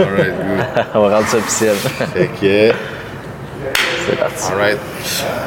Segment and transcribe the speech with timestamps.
[0.00, 0.84] Alright, good.
[0.94, 1.74] On va rendre ça officiel.
[1.74, 2.74] Fait que.
[4.08, 4.52] C'est parti.
[4.52, 4.78] Alright.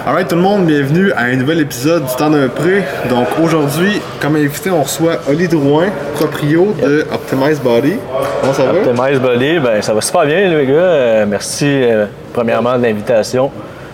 [0.05, 2.83] Alright, tout le monde, bienvenue à un nouvel épisode du Temps d'un prêt.
[3.09, 7.95] Donc aujourd'hui, comme invité, on reçoit Oli Drouin, proprio de Optimize Body.
[8.41, 8.79] Comment ça va?
[8.79, 10.73] Optimize Body, ben, ça va super bien, les gars.
[10.73, 13.49] Euh, merci, euh, premièrement, de l'invitation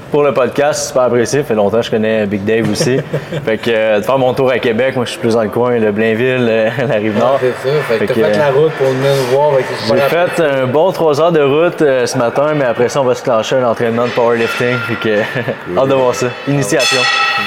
[0.09, 0.87] pour le podcast.
[0.87, 1.39] Super apprécié.
[1.39, 2.97] Ça fait longtemps que je connais Big Dave aussi.
[3.45, 5.49] fait que euh, de faire mon tour à Québec, moi, je suis plus dans le
[5.49, 7.39] coin, le Blainville, euh, la Rive-Nord.
[7.39, 7.75] C'est ça.
[7.87, 10.01] Fait que t'as Fait que, fait la route pour venir nous voir avec les J'ai
[10.09, 13.15] fait un bon 3 heures de route euh, ce matin, mais après ça, on va
[13.15, 14.75] se clencher un entraînement de powerlifting.
[14.87, 15.19] Fait que,
[15.79, 16.27] hâte de voir ça.
[16.47, 17.01] Initiation.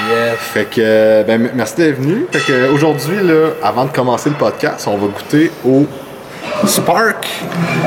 [0.09, 0.37] Yes.
[0.37, 2.25] Fait que, euh, ben, merci d'être venu.
[2.31, 5.85] Fait que, aujourd'hui, là, avant de commencer le podcast, on va goûter au
[6.65, 7.27] Spark,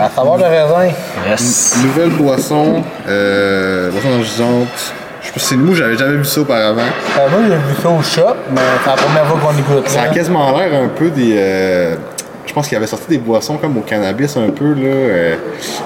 [0.00, 0.92] À savoir le raisin.
[1.28, 1.76] Yes.
[1.82, 4.92] nouvelle boisson, euh, boisson énergisante.
[5.22, 6.82] Je sais pas si c'est nous, j'avais jamais vu ça auparavant.
[6.82, 10.02] Euh, moi, j'ai vu ça au shop, mais c'est la première fois qu'on écoute Ça
[10.02, 11.34] a quasiment l'air un peu des.
[11.38, 11.96] euh,
[12.46, 14.82] je pense qu'il avait sorti des boissons comme au cannabis un peu là.
[14.86, 15.34] euh,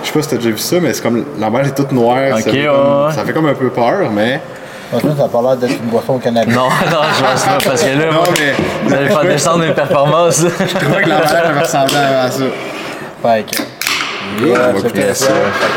[0.03, 2.19] je sais pas si t'as déjà vu ça, mais c'est comme l'emballage est toute noire.
[2.33, 4.41] Ok, ça, fait ouais, comme, ça fait comme un peu peur, mais.
[4.93, 6.53] Ça, ça a pas l'air d'être une boisson au cannabis.
[6.55, 8.53] Non, non, je pense pas, parce que là, Non, moi, mais.
[8.85, 10.41] vous allez faire descendre mes performances.
[10.43, 12.43] Je trouvais que l'emballage ressemblé à ça.
[13.23, 13.63] Fait que.
[14.45, 15.33] Yeah, ça.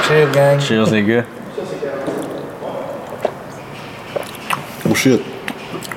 [0.08, 0.60] Cheers, gang.
[0.60, 1.24] Cheers, les gars.
[4.90, 5.22] Oh shit.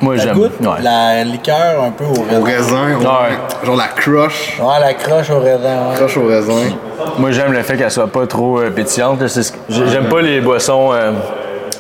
[0.01, 0.39] Moi, j'aime.
[0.39, 0.49] Ouais.
[0.83, 2.45] la liqueur un peu au Au raisin.
[2.45, 3.05] raisin, ouais.
[3.05, 3.67] Ouais.
[3.67, 4.59] genre la crush.
[4.61, 5.89] Ouais, la croche au raisin.
[5.91, 5.97] Ouais.
[5.97, 6.77] Crush au raisin.
[7.19, 9.21] Moi, j'aime le fait qu'elle soit pas trop euh, pétillante.
[9.69, 11.13] J'aime pas les boissons euh,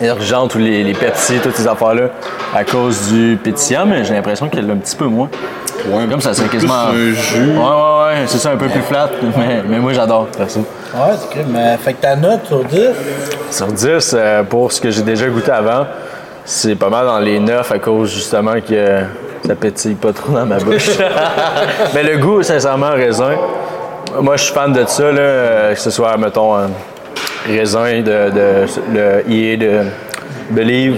[0.00, 2.08] énergisantes ou les, les Pepsi, toutes ces affaires-là,
[2.54, 5.28] à cause du pétillant, mais j'ai l'impression qu'elle l'a un petit peu moins.
[5.88, 6.74] Ouais, Comme ça, c'est plus quasiment.
[6.88, 7.50] un jus.
[7.50, 10.58] Ouais, ouais, ouais, c'est ça, un peu plus flat, mais, mais moi, j'adore faire ça.
[10.60, 11.46] Ouais, c'est cool.
[11.52, 12.78] Mais fait que ta note sur 10,
[13.50, 15.86] Sur 10, euh, pour ce que j'ai déjà goûté avant,
[16.44, 19.00] c'est pas mal dans les 9 à cause justement que
[19.46, 20.90] ça pétille pas trop dans ma bouche.
[21.94, 23.34] Mais le goût, sincèrement, raisin.
[24.20, 26.68] Moi, je suis fan de ça, là, euh, que ce soit, mettons, un
[27.46, 29.80] raisin de, de le IE de
[30.50, 30.96] Believe,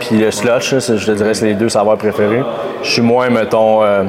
[0.00, 0.30] puis le
[0.80, 2.42] c'est- je te dirais que c'est les deux saveurs préférées.
[2.82, 4.02] Je suis moins, mettons, euh,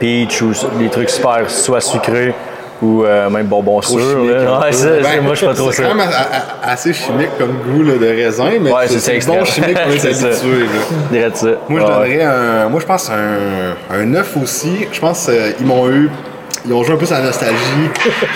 [0.00, 2.34] peach ou des trucs super soit sucrés
[2.80, 3.98] ou euh, même bonbon sûr.
[3.98, 4.40] chimique, là.
[4.56, 4.72] un Ouais, peu.
[4.72, 5.88] ça, Ben, c'est- moi, je suis pas trop C'est ça.
[5.88, 6.08] quand même
[6.62, 9.98] assez chimique comme goût là, de raisin, mais Ouais, c'est c'est c'est bon chimique les
[9.98, 10.30] C'est là.
[11.10, 11.46] Dirais ça.
[11.68, 12.68] Moi, je Ouais, donnerais un.
[12.68, 14.86] Moi, je pense un, un 9 aussi.
[14.92, 16.08] Je pense qu'ils m'ont eu.
[16.66, 17.56] Ils ont joué un peu la nostalgie.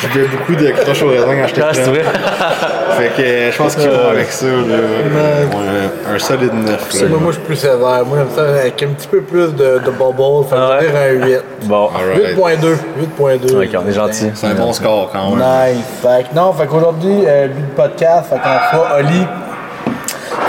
[0.01, 1.85] J'ai buvais beaucoup de croches au raisin quand j'étais Ah, jeune.
[1.91, 2.03] vrai?
[2.97, 4.47] Fait que euh, je pense qu'ils vont avec ça.
[4.47, 4.53] Là.
[4.53, 6.67] Ouais, un solide 9.
[7.03, 7.09] là.
[7.09, 8.05] moi, moi, je suis plus sévère.
[8.07, 10.45] Moi, j'aime ça avec un petit peu plus de, de bubble.
[10.49, 10.91] Fait que Ah je ouais?
[10.91, 11.69] dire un 8.
[11.69, 11.89] Bon.
[11.97, 12.37] Alright.
[12.61, 12.77] 8.2.
[13.19, 13.65] 8.2.
[13.65, 14.31] Ok, on est gentil.
[14.35, 15.39] C'est un bon score quand même.
[15.75, 15.85] Nice.
[16.03, 19.27] Fait que non, fait qu'aujourd'hui, euh, but du podcast, fait qu'on reçoit Oli.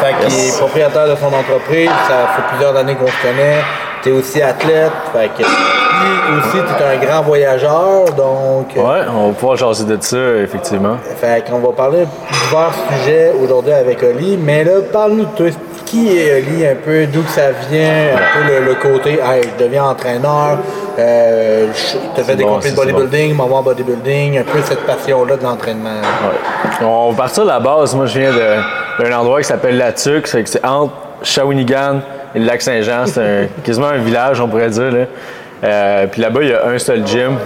[0.02, 0.56] Fait qu'il Yes.
[0.56, 1.90] est propriétaire de son entreprise.
[2.08, 3.62] Ça fait plusieurs années qu'on se connaît.
[4.04, 4.92] T'es aussi athlète.
[5.14, 5.44] Fait que.
[6.38, 8.06] Aussi, t'es un grand voyageur.
[8.18, 8.76] Donc.
[8.78, 10.98] euh, Ouais, on va pouvoir jaser de ça, effectivement.
[11.20, 12.72] Fait qu'on va parler de divers
[13.02, 14.38] sujets aujourd'hui avec Oli.
[14.38, 15.48] Mais là, parle-nous de toi.
[15.86, 19.64] Qui est Oli un peu, d'où ça vient, un peu le, le côté, hey, je
[19.64, 20.58] deviens entraîneur,
[20.98, 21.68] euh,
[22.16, 25.36] tu fait des bon, compétitions de ça, c'est bodybuilding, maman bodybuilding, un peu cette passion-là
[25.38, 25.90] de l'entraînement.
[25.92, 26.86] Ouais.
[26.88, 27.94] On va partir de la base.
[27.96, 28.32] Moi, je viens
[29.00, 30.26] d'un endroit qui s'appelle La Tuque.
[30.28, 32.00] C'est entre Shawinigan
[32.34, 33.06] et le lac Saint-Jean.
[33.06, 34.92] C'est quasiment un village, on pourrait dire.
[34.92, 35.06] Là.
[35.64, 37.38] Euh, puis là-bas, il y a un seul gym.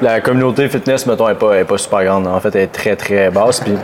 [0.00, 2.26] La communauté fitness, mettons, n'est pas, pas super grande.
[2.26, 3.60] En fait, elle est très, très basse.
[3.60, 3.74] Puis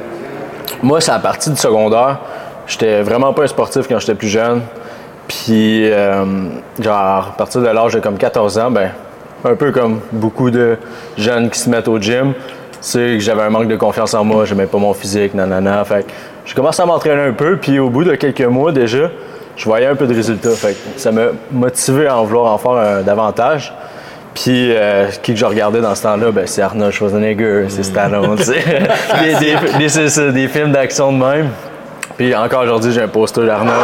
[0.83, 2.19] moi, c'est à partir du secondaire.
[2.67, 4.63] J'étais vraiment pas un sportif quand j'étais plus jeune.
[5.27, 6.25] Puis, euh,
[6.81, 8.91] genre, à partir de l'âge de comme 14 ans, ben,
[9.45, 10.77] un peu comme beaucoup de
[11.17, 12.33] jeunes qui se mettent au gym,
[12.81, 15.85] c'est que j'avais un manque de confiance en moi, j'aimais pas mon physique, nanana.
[15.85, 16.07] Fait
[16.45, 19.11] j'ai commencé à m'entraîner un peu, puis au bout de quelques mois déjà,
[19.59, 20.51] je voyais un peu de résultats.
[20.53, 23.75] Fait que ça m'a motivé à en vouloir en faire euh, davantage.
[24.35, 28.37] Puis, euh, qui que je regardais dans ce temps-là, ben, c'est Arnold Schwarzenegger, c'est Stallone,
[28.37, 28.55] tu sais.
[29.21, 31.49] des, des- films d'action de même.
[32.17, 33.77] Puis encore aujourd'hui, j'ai un poster d'Arnold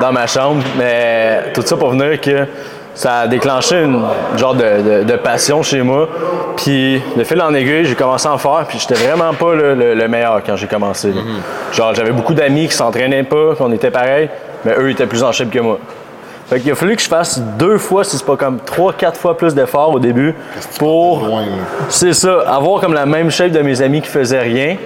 [0.00, 0.62] dans ma chambre.
[0.76, 2.46] Mais tout ça pour venir que
[2.94, 4.02] ça a déclenché une
[4.36, 4.64] genre de,
[5.00, 6.06] de- de passion chez moi.
[6.56, 8.66] Puis de fil en aiguille, j'ai commencé à en faire.
[8.68, 11.12] Puis j'étais vraiment pas le, le- le meilleur quand j'ai commencé.
[11.12, 11.20] là.
[11.72, 14.28] Genre, j'avais beaucoup d'amis qui s'entraînaient pas, qu'on était pareil,
[14.64, 15.78] mais eux étaient plus en shape que moi.
[16.48, 19.20] Fait qu'il a fallu que je fasse deux fois, si c'est pas comme trois, quatre
[19.20, 20.34] fois plus d'efforts au début
[20.78, 21.28] pour
[21.90, 24.76] c'est ça, avoir comme la même shape de mes amis qui faisaient rien.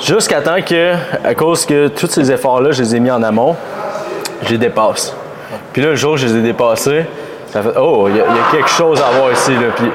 [0.00, 0.94] Jusqu'à temps que,
[1.24, 3.56] à cause que tous ces efforts-là, je les ai mis en amont,
[4.44, 5.12] je les dépasse.
[5.72, 7.04] Puis là, le jour où je les ai dépassés,
[7.52, 9.52] ça fait Oh, il y, a- il y a quelque chose à voir ici.
[9.52, 9.68] Là.
[9.76, 9.86] Puis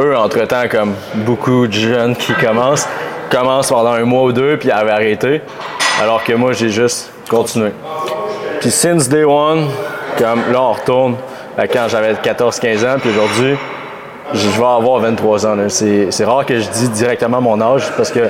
[0.00, 2.86] eux, entre-temps, comme beaucoup de jeunes qui commencent,
[3.30, 5.40] commencent pendant un mois ou deux, puis avaient arrêté.
[6.02, 7.72] Alors que moi, j'ai juste continué.
[8.60, 9.68] Puis since day one,
[10.18, 11.16] comme là, on retourne
[11.56, 13.56] à quand j'avais 14-15 ans, puis aujourd'hui,
[14.34, 15.56] je vais avoir 23 ans.
[15.68, 18.20] C'est rare que je dis directement mon âge parce que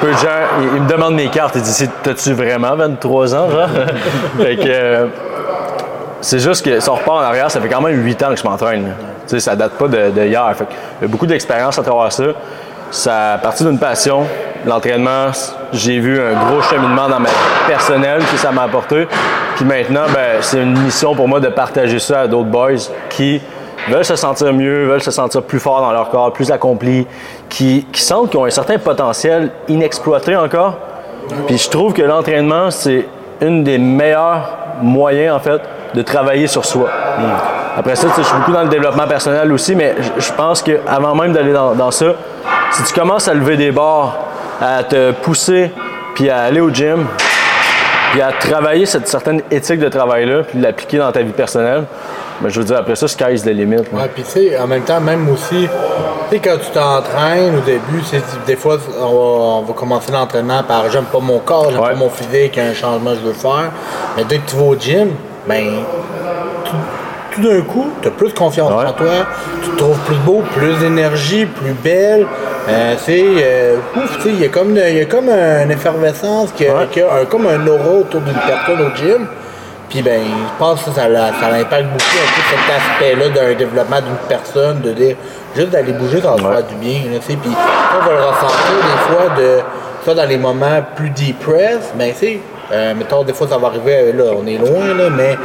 [0.00, 1.54] peu de gens, ils, me demandent mes cartes.
[1.56, 3.68] Ils disent T'as-tu vraiment 23 ans, genre?
[4.38, 4.62] Fait que.
[4.66, 5.06] euh,
[6.24, 8.36] c'est juste que si on repart en arrière, ça fait quand même 8 ans que
[8.36, 8.94] je m'entraîne.
[9.26, 10.54] ça date pas de, hier.
[10.56, 10.72] Fait que
[11.02, 12.24] y a beaucoup d'expérience à travers ça.
[12.90, 14.24] Ça a parti d'une passion.
[14.66, 15.26] L'entraînement,
[15.72, 17.34] j'ai vu un gros cheminement dans ma vie
[17.68, 19.06] personnelle que ça m'a apporté.
[19.56, 22.70] Puis maintenant, ben, c'est une mission pour moi de partager ça à d'autres boys
[23.10, 23.40] qui
[23.88, 27.06] veulent se sentir mieux, veulent se sentir plus forts dans leur corps, plus accomplis,
[27.50, 30.74] qui, sentent qu'ils ont un certain potentiel inexploité encore.
[31.46, 33.06] Puis je trouve que l'entraînement, c'est
[33.42, 34.48] une des meilleurs
[34.80, 35.60] moyens, en fait,
[35.94, 36.88] de travailler sur soi.
[37.76, 41.32] Après ça, je suis beaucoup dans le développement personnel aussi, mais je- pense qu'avant même
[41.32, 42.06] d'aller dans, dans ça,
[42.72, 44.16] si tu commences à lever des barres,
[44.60, 45.70] à te pousser,
[46.14, 47.06] puis à aller au gym,
[48.12, 51.84] puis à travailler cette certaine éthique de travail-là, puis l'appliquer dans ta vie personnelle,
[52.40, 53.76] ben, je veux dire, après ça, sky's the limit.
[53.92, 55.68] Ouais, puis tu sais, en même temps, même aussi,
[56.28, 58.02] tu sais, quand tu t'entraînes au début,
[58.46, 61.90] des fois, on va, on va commencer l'entraînement par j'aime pas mon corps, j'aime Ouais.
[61.90, 63.70] pas mon physique, il y a un changement que je veux faire.
[64.16, 65.10] Mais dès que tu vas au gym,
[65.46, 65.64] ben,
[67.34, 68.86] tout, d'un coup, tu as plus confiance Ouais.
[68.88, 69.06] en toi,
[69.62, 72.26] tu te trouves plus beau, plus d'énergie, plus belle.
[72.68, 75.70] Euh, c'est, euh, ouf, tu sais, il y a comme, il y a comme une
[75.70, 76.86] effervescence, qui a- Ouais.
[76.90, 79.26] qui a un- comme un aura autour d'une personne au gym.
[79.90, 84.00] Puis ben, je pense que ça, ça impacte beaucoup un peu cet aspect-là d'un développement
[84.00, 85.16] d'une personne, de dire
[85.54, 86.54] juste d'aller bouger, ça va Ouais.
[86.56, 87.00] faire du bien.
[87.12, 87.38] Là, tu sais.
[87.40, 89.58] Puis ça, on va le ressentir des fois de
[90.04, 92.40] ça dans les moments plus depressed, mais tu sais,
[92.72, 95.36] euh, mettons, des fois ça va arriver, euh, là, on est loin, là, mais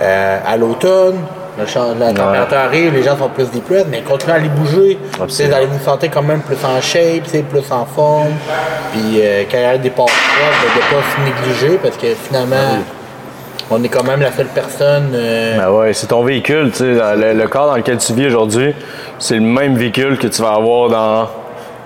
[0.00, 1.16] euh, à l'automne,
[1.98, 4.98] la température arrive, les gens sont plus depressed, mais continuez à aller bouger.
[5.48, 8.28] Vous allez vous sentir quand même plus en shape, plus en forme.
[8.92, 12.08] Puis euh, quand il y a des passes de ne pas se négliger, parce que
[12.14, 12.56] finalement,
[13.70, 15.10] on est quand même la seule personne.
[15.14, 18.26] euh, Ben ouais, c'est ton véhicule, tu sais, le, le corps dans lequel tu vis
[18.26, 18.74] aujourd'hui,
[19.18, 21.28] c'est le même véhicule que tu vas avoir dans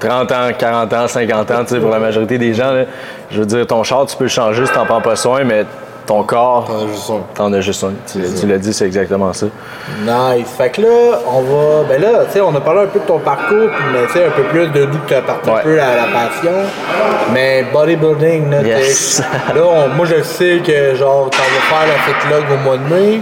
[0.01, 2.73] 30 ans, 40 ans, 50 ans, tu sais, pour la majorité des gens.
[2.73, 2.85] là.
[3.31, 5.65] Je veux dire, ton char, tu peux le changer si t'en prends pas soin, mais
[6.11, 7.21] ton corps, T'en as juste un.
[7.35, 7.93] t'en as juste un.
[8.11, 9.47] Tu, tu l'as dit, c'est exactement ça.
[10.05, 10.49] Nice.
[10.59, 11.85] Fait que là, on va.
[11.89, 14.15] Ben là, tu sais, on a parlé un peu de ton parcours, puis mais tu
[14.15, 16.51] sais, un peu plus de d'où tu as parti un peu à la passion.
[17.33, 19.23] Mais bodybuilding, là, Yes.
[19.55, 22.93] là, on- moi je sais que genre, tu vas faire la fitlog au mois de
[22.95, 23.21] mai.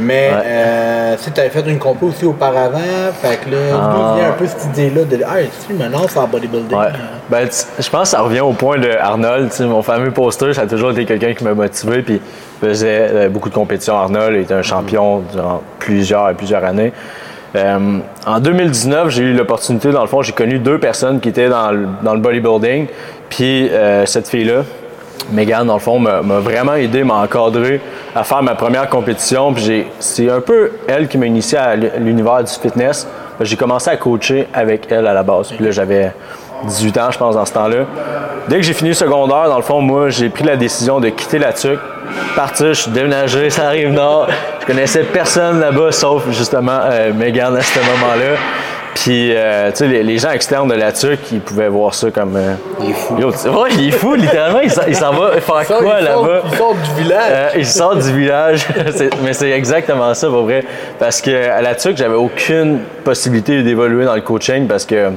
[0.00, 0.42] Mais Ouais.
[0.46, 2.78] euh, tu avais fait une compo aussi auparavant,
[3.20, 5.36] fait que là, d'où vient un peu cette idée-là de Ah,
[5.66, 6.76] tu me lances en bodybuilding.
[6.78, 6.86] Ouais.
[7.28, 7.48] Ben,
[7.78, 9.50] je pense que ça revient au point de Arnold.
[9.60, 12.02] Mon fameux poster, ça a toujours été quelqu'un qui m'a motivé.
[12.02, 12.20] Puis
[12.60, 13.96] faisait euh, beaucoup de compétitions.
[13.96, 16.92] Arnold était un champion durant plusieurs et plusieurs années.
[17.56, 21.48] Euh, en 2019, j'ai eu l'opportunité, dans le fond, j'ai connu deux personnes qui étaient
[21.48, 22.86] dans le, dans le bodybuilding.
[23.30, 24.62] Puis euh, cette fille-là,
[25.30, 27.80] Megan, dans le fond, m'a vraiment aidé, m'a encadré
[28.14, 29.52] à faire ma première compétition.
[29.52, 33.06] Puis c'est un peu elle qui m'a initié à l'univers du fitness.
[33.40, 35.48] J'ai commencé à coacher avec elle à la base.
[35.52, 36.12] Puis là, j'avais
[36.64, 37.84] 18 ans, je pense, dans ce temps-là.
[38.48, 41.08] Dès que j'ai fini le secondaire, dans le fond, moi, j'ai pris la décision de
[41.10, 41.78] quitter la TUC,
[42.34, 44.28] partir, je suis déménagé, ça arrive nord.
[44.60, 48.36] Je connaissais personne là-bas, sauf justement euh, à ce moment-là.
[49.02, 52.10] Puis, euh, tu sais, les, les gens externes de la TUC, ils pouvaient voir ça
[52.10, 52.36] comme.
[52.36, 53.14] euh, Il est fou.
[53.14, 54.60] Ouais, il est fou, littéralement.
[54.60, 56.42] Il s'en- va faire Il sort- quoi là-bas?
[56.50, 57.30] Il sort du village.
[57.32, 58.66] Euh, il sort du village.
[59.24, 60.64] Mais c'est exactement ça, pour vrai.
[60.98, 65.10] Parce que à la TUC, j'avais aucune possibilité d'évoluer dans le coaching parce que.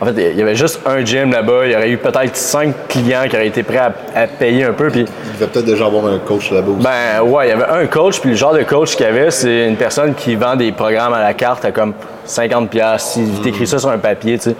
[0.00, 1.66] En fait, il y avait juste un gym là-bas.
[1.66, 4.72] Il y aurait eu peut-être cinq clients qui auraient été prêts à, à payer un
[4.72, 4.88] peu.
[4.88, 6.84] Puis, Il devait peut-être déjà avoir un coach là-bas aussi.
[6.84, 8.20] ben ouais, il y avait un coach.
[8.20, 11.14] Puis le genre de coach qu'il y avait, c'est une personne qui vend des programmes
[11.14, 11.94] à la carte à comme
[12.26, 12.66] 50$.
[12.68, 13.08] piastres.
[13.12, 14.56] Si t'écris ça sur un papier, tu sais,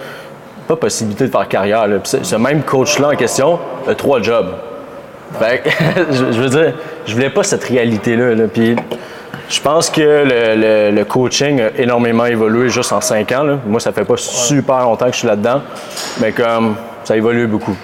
[0.69, 1.87] pas possibilité de faire carrière.
[1.89, 1.99] Là.
[1.99, 4.47] Puis ce- ce même coach-là en question a trois jobs.
[5.41, 5.69] Fait que,
[6.13, 6.75] je, je veux dire,
[7.07, 8.35] je voulais pas cette réalité-là.
[8.37, 8.45] là.
[8.53, 8.77] Puis
[9.49, 10.55] je pense que le,
[10.91, 13.43] le- le coaching a énormément évolué juste en cinq ans.
[13.45, 13.57] là.
[13.67, 15.61] Moi, ça fait pas super longtemps que je suis là-dedans,
[16.21, 17.77] mais comme ça a évolué beaucoup.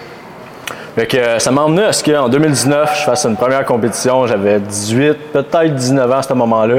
[0.97, 4.27] Fait que euh, ça m'a emmené à ce qu'en 2019, je fasse une première compétition.
[4.27, 6.77] J'avais 18, peut-être 19 ans à ce moment-là.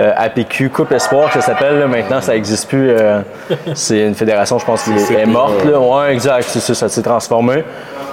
[0.00, 1.84] Euh, APQ Coupe Espoir, ça s'appelle.
[1.88, 2.88] Maintenant, ça n'existe plus.
[2.90, 3.20] euh,
[3.74, 5.64] c'est une fédération, je pense, qui est, est morte.
[5.64, 5.80] Là.
[5.80, 6.44] Ouais, exact.
[6.48, 7.64] C'est ça, ça s'est transformé.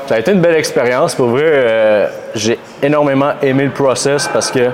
[0.08, 1.14] Ça a été une belle expérience.
[1.14, 4.70] Pour vrai, euh, j'ai énormément aimé le process parce que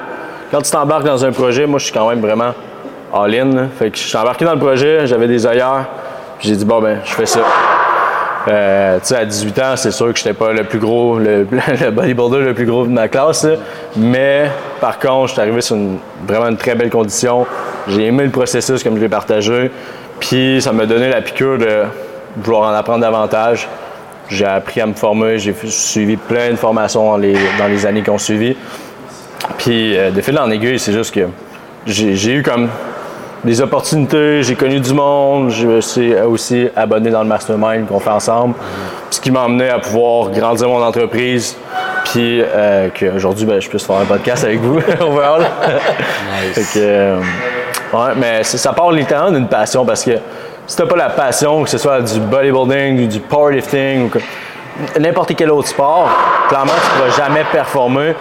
[0.51, 2.53] quand tu t'embarques dans un projet, moi, je suis quand même vraiment
[3.13, 3.69] all-in.
[3.79, 5.85] Fait que je suis embarqué dans le projet, j'avais des ailleurs.
[6.37, 7.39] puis J'ai dit, bon, ben, je fais ça.
[8.47, 11.47] Euh, tu sais, à 18 ans, c'est sûr que j'étais pas le plus gros, le,
[11.81, 13.43] le bodybuilder le plus gros de ma classe.
[13.45, 13.55] là.
[13.95, 14.49] Mais
[14.81, 17.45] par contre, je suis arrivé sur une, vraiment une très belle condition.
[17.87, 19.71] J'ai aimé le processus comme je l'ai partagé.
[20.19, 21.83] Puis ça m'a donné la piqûre de
[22.37, 23.69] vouloir en apprendre davantage.
[24.27, 28.01] J'ai appris à me former, j'ai suivi plein de formations dans les, dans les années
[28.01, 28.55] qui ont suivi.
[29.57, 31.27] Puis euh, de fil en aiguille, c'est juste que
[31.85, 32.69] j'ai eu comme
[33.43, 37.99] des opportunités, j'ai connu du monde, je me suis aussi abonné dans le mastermind qu'on
[37.99, 38.53] fait ensemble,
[39.09, 41.57] ce qui m'a amené à pouvoir grandir mon entreprise,
[42.05, 45.43] puis euh, qu'aujourd'hui, ben, je puisse faire un podcast avec vous, overall.
[46.53, 47.19] Que, euh,
[47.93, 50.11] ouais, mais ça part littéralement d'une passion parce que
[50.67, 55.35] si t'as pas la passion, que ce soit du bodybuilding ou du powerlifting ou n'importe
[55.35, 56.09] quel autre sport,
[56.47, 58.13] clairement, tu pourras jamais performer.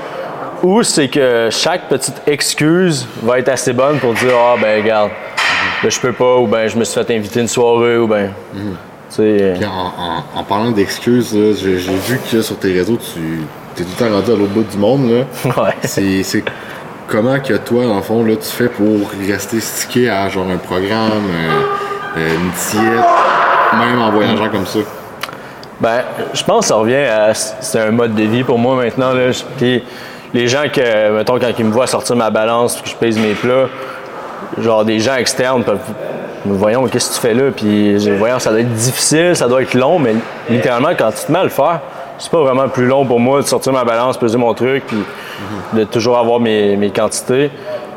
[0.62, 5.10] Ou c'est que chaque petite excuse va être assez bonne pour dire Ah, ben, regarde,
[5.82, 8.30] ben, je peux pas, ou ben, je me suis fait inviter une soirée, ou ben.
[8.54, 8.60] Tu
[9.16, 9.54] sais.
[9.56, 9.70] Puis en,
[10.36, 13.20] en- en parlant d'excuses, j'ai vu que sur tes réseaux, tu
[13.82, 15.10] es tout le temps rendu à l'autre bout du monde.
[15.10, 15.24] Là.
[15.62, 15.74] Ouais.
[15.82, 16.44] C'est c'est
[17.08, 20.58] comment que toi, dans le fond, là, tu fais pour rester stické à genre un
[20.58, 23.04] programme, euh, euh, une diète,
[23.78, 24.80] même en voyageant comme ça?
[25.80, 26.02] Ben,
[26.34, 27.32] je pense que ça revient à.
[27.34, 29.12] C'est un mode de vie pour moi maintenant.
[29.14, 29.30] Là.
[29.56, 29.82] Puis
[30.34, 33.18] les gens que, mettons, quand ils me voient sortir ma balance puis que je pèse
[33.18, 33.68] mes plats,
[34.58, 35.78] genre des gens externes peuvent.
[36.46, 37.50] Voyons, qu'est-ce que tu fais là?
[37.54, 40.14] Puis, voyons, ça doit être difficile, ça doit être long, mais
[40.48, 41.80] littéralement, quand tu te mets à le faire,
[42.18, 44.98] c'est pas vraiment plus long pour moi de sortir ma balance, peser mon truc, puis
[45.74, 47.50] de toujours avoir mes, mes quantités.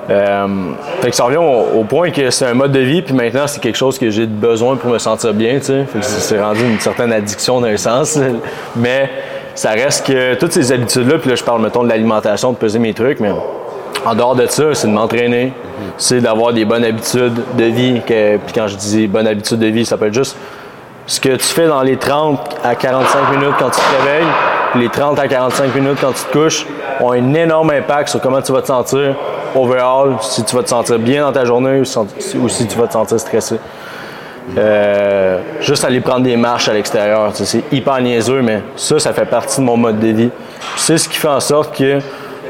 [0.09, 0.47] Euh,
[1.01, 3.61] fait que ça revient au, point que c'est un mode de vie, puis maintenant, c'est
[3.61, 5.85] quelque chose que j'ai besoin pour me sentir bien, tu sais.
[5.85, 8.19] Fait que c'est rendu une certaine addiction d'un sens.
[8.75, 9.09] Mais
[9.55, 12.79] ça reste que toutes ces habitudes-là, puis là, je parle, mettons, de l'alimentation, de peser
[12.79, 13.31] mes trucs, mais
[14.05, 15.53] en dehors de ça, c'est de m'entraîner,
[15.97, 18.01] c'est d'avoir des bonnes habitudes de vie.
[18.05, 20.35] que- puis quand je dis bonnes habitudes de vie, ça peut être juste
[21.05, 24.27] ce que tu fais dans les 30 à 45 minutes quand tu te réveilles,
[24.75, 26.65] les 30 à 45 minutes quand tu te couches,
[26.99, 29.15] ont un énorme impact sur comment tu vas te sentir
[29.55, 32.93] overall, si tu vas te sentir bien dans ta journée ou si tu vas te
[32.93, 33.55] sentir stressé.
[34.57, 38.99] Euh, juste aller prendre des marches à l'extérieur, tu sais, c'est hyper niaiseux, mais ça,
[38.99, 40.29] ça fait partie de mon mode de vie.
[40.75, 41.99] C'est ce qui fait en sorte que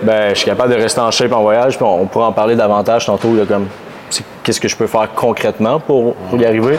[0.01, 2.31] ben, je suis capable de rester en shape en voyage, puis on, on pourra en
[2.33, 3.67] parler davantage tantôt, là, comme
[4.43, 6.77] qu'est-ce que je peux faire concrètement pour, pour y arriver.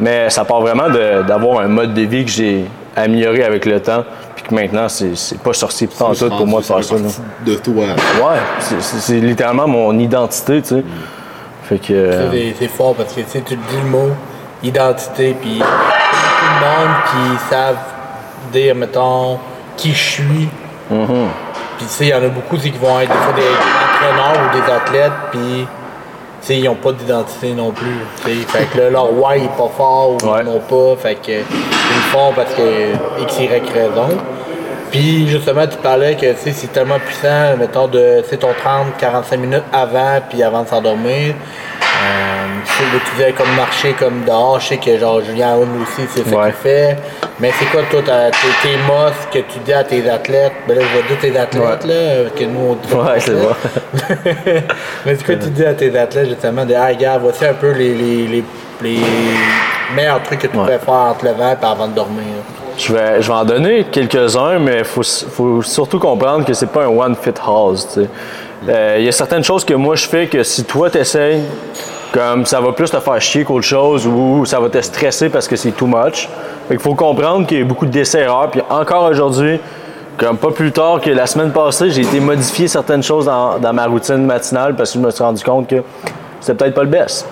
[0.00, 3.80] Mais ça part vraiment de- d'avoir un mode de vie que j'ai amélioré avec le
[3.80, 6.94] temps, puis que maintenant, c'est pas sorcier pas en tout pour moi de faire ça.
[7.46, 7.84] De toi.
[7.84, 10.84] Ouais, c'est- littéralement mon identité, tu sais.
[11.64, 11.92] Fait que.
[11.92, 14.08] euh, C'est- fort parce que tu sais, tu te dis le mot
[14.62, 17.76] identité, puis tout le monde qui savent
[18.52, 19.38] dire, mettons,
[19.76, 20.48] qui je suis.
[20.88, 24.40] Puis tu sais, il y en a beaucoup qui vont être des fois des, entraîneurs
[24.44, 25.66] ou des athlètes, puis
[26.40, 27.96] tu sais, ils n'ont pas d'identité non plus.
[28.24, 28.46] tu sais.
[28.46, 30.40] Fait que là, leur why est pas fort ou Ouais.
[30.40, 30.96] ils n'ont pas.
[31.00, 34.08] Fait que ils le font parce que X, Y raison.
[34.90, 38.48] Puis justement, tu parlais que tu sais, c'est tellement puissant, mettons, de tu sais, ton
[38.52, 41.34] 30-45 minutes avant puis avant de s'endormir.
[42.00, 45.56] Euh, tu sais, là, tu disais comme marcher comme dehors, je sais que genre Julien
[45.56, 46.44] aussi, c'est ça Ouais.
[46.46, 46.96] qu'il fait.
[47.40, 50.52] Mais c'est quoi toi tes, mosses que tu dis à tes athlètes?
[50.66, 52.24] Ben là, je vais dire tes athlètes Ouais.
[52.24, 54.64] là, que nous on Ouais, c'est athlètes.
[55.06, 57.72] Mais c'est quoi tu dis à tes athlètes justement de Ah gars, voici un peu
[57.72, 58.44] les, les, les,
[58.82, 58.98] les
[59.96, 60.62] meilleurs trucs que tu Ouais.
[60.64, 62.22] pourrais faire entre le vent et avant de dormir.
[62.76, 66.70] Je vais, je vais en donner quelques-uns, mais il faut, faut surtout comprendre que c'est
[66.70, 67.98] pas un one fit house.
[68.66, 71.42] Euh, Il y a certaines choses que moi je fais que si toi t'essayes,
[72.12, 75.46] comme ça va plus te faire chier qu'autre chose ou ça va te stresser parce
[75.46, 76.28] que c'est too much.
[76.70, 78.50] Il faut comprendre qu'il y a beaucoup d'essais-erreurs.
[78.50, 79.60] Puis encore aujourd'hui,
[80.16, 83.72] comme pas plus tard que la semaine passée, j'ai été modifier certaines choses dans, dans
[83.72, 85.82] ma routine matinale parce que je me suis rendu compte que
[86.40, 87.26] c'était peut-être pas le best.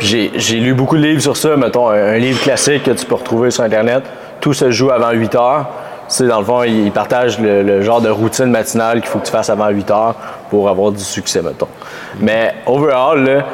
[0.00, 3.14] J'ai lu beaucoup de livres sur ça, mettons un, un livre classique que tu peux
[3.14, 4.02] retrouver sur Internet.
[4.40, 5.66] Tout se joue avant 8 heures.
[6.08, 9.32] Sais, dans le fond, il partage le, genre de routine matinale qu'il faut que tu
[9.32, 10.14] fasses avant 8 heures
[10.50, 11.68] pour avoir du succès, mettons.
[12.20, 13.44] Mais overall, là,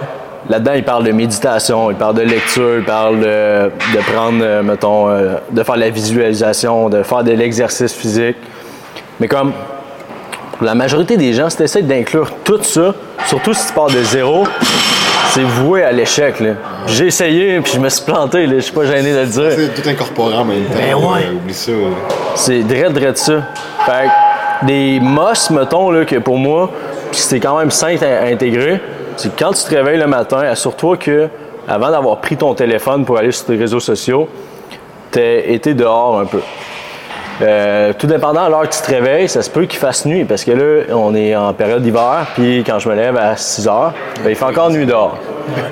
[0.49, 3.71] là-dedans, il parle de méditation, il parle de lecture, il parle de,
[4.13, 8.37] prendre, euh, mettons, euh, de faire de la visualisation, de faire de l'exercice physique.
[9.21, 9.53] Mais comme
[10.61, 12.95] la majorité des gens, si tu d'inclure tout ça,
[13.27, 14.45] surtout si tu pars de zéro,
[15.35, 16.41] c'est voué à l'échec.
[16.41, 16.51] là.
[16.87, 19.53] J'ai essayé, puis je me suis planté, là, je suis pas gêné de le dire.
[19.53, 20.75] C'est tout incorporé en même temps.
[20.79, 21.27] Ben ouais.
[21.27, 21.73] euh, oublie ça.
[21.73, 21.79] là.
[22.35, 23.43] C'est drette, drette ça.
[23.87, 24.09] Fait
[24.63, 26.71] que des mosses, mettons, là, que pour moi,
[27.11, 28.81] puis c'est quand même simple à à intégrer,
[29.17, 31.29] c'est que quand tu te réveilles le matin, assure-toi que,
[31.67, 34.29] avant d'avoir pris ton téléphone pour aller sur tes réseaux sociaux,
[35.11, 36.41] t'as été dehors un peu.
[37.41, 40.25] Euh, tout dépendant de l'heure que tu te réveilles, ça se peut qu'il fasse nuit
[40.25, 43.69] parce que là, on est en période d'hiver, puis quand je me lève à 6
[43.69, 43.93] heures,
[44.25, 45.17] ben, il fait encore nuit dehors.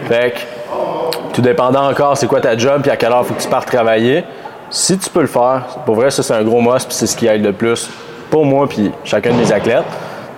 [0.09, 3.43] Fait que, tout dépendant encore c'est quoi ta job, puis à quelle heure faut que
[3.43, 4.25] tu partes travailler.
[4.71, 7.17] Si tu peux le faire, pour vrai, ça c'est un gros must, puis c'est ce
[7.17, 7.91] qui aide le plus
[8.31, 9.85] pour moi, puis chacun de mes athlètes,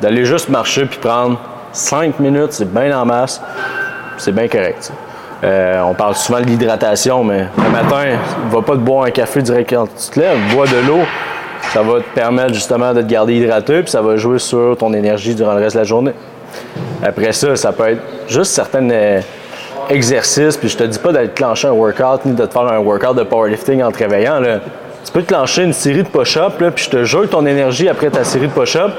[0.01, 1.39] d'aller juste marcher puis prendre
[1.73, 3.43] 5 minutes, c'est bien en masse,
[4.17, 4.93] c'est bien correct.
[5.45, 8.19] Euh, on parle souvent de l'hydratation, mais le matin,
[8.51, 11.01] va pas te boire un café direct quand tu te lèves, bois de l'eau.
[11.73, 14.93] Ça va te permettre justement de te garder hydraté, puis ça va jouer sur ton
[14.93, 16.13] énergie durant le reste de la journée.
[17.03, 19.21] Après ça, ça peut être juste certaines euh,
[19.89, 22.63] exercice, puis je te dis pas d'aller te clencher un workout ni de te faire
[22.63, 24.41] un workout de powerlifting en te réveillant.
[24.41, 24.59] Là.
[25.05, 28.11] Tu peux te clencher une série de push-ups, puis je te jure ton énergie après
[28.11, 28.95] ta série de push-ups,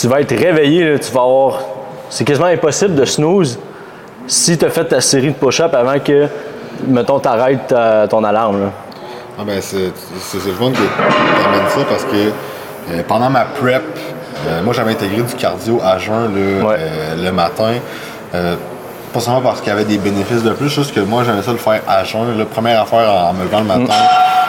[0.00, 1.58] tu vas être réveillé, tu vas avoir.
[2.08, 3.58] C'est quasiment impossible de snooze
[4.26, 6.26] si tu as fait ta série de push-ups avant que,
[6.86, 8.62] mettons, t'arrêtes ta- ton alarme.
[8.64, 8.70] Là.
[9.38, 13.82] Ah ben c'est le fun que tu ça parce que euh, pendant ma prep,
[14.46, 16.76] euh, moi j'avais intégré du cardio à jeun Ouais.
[16.78, 17.74] euh, le matin.
[19.12, 21.52] Pas seulement parce qu'il y avait des bénéfices de plus, juste que moi j'aimais ça
[21.52, 22.38] le faire à jeun.
[22.38, 23.94] La première affaire en me levant le matin,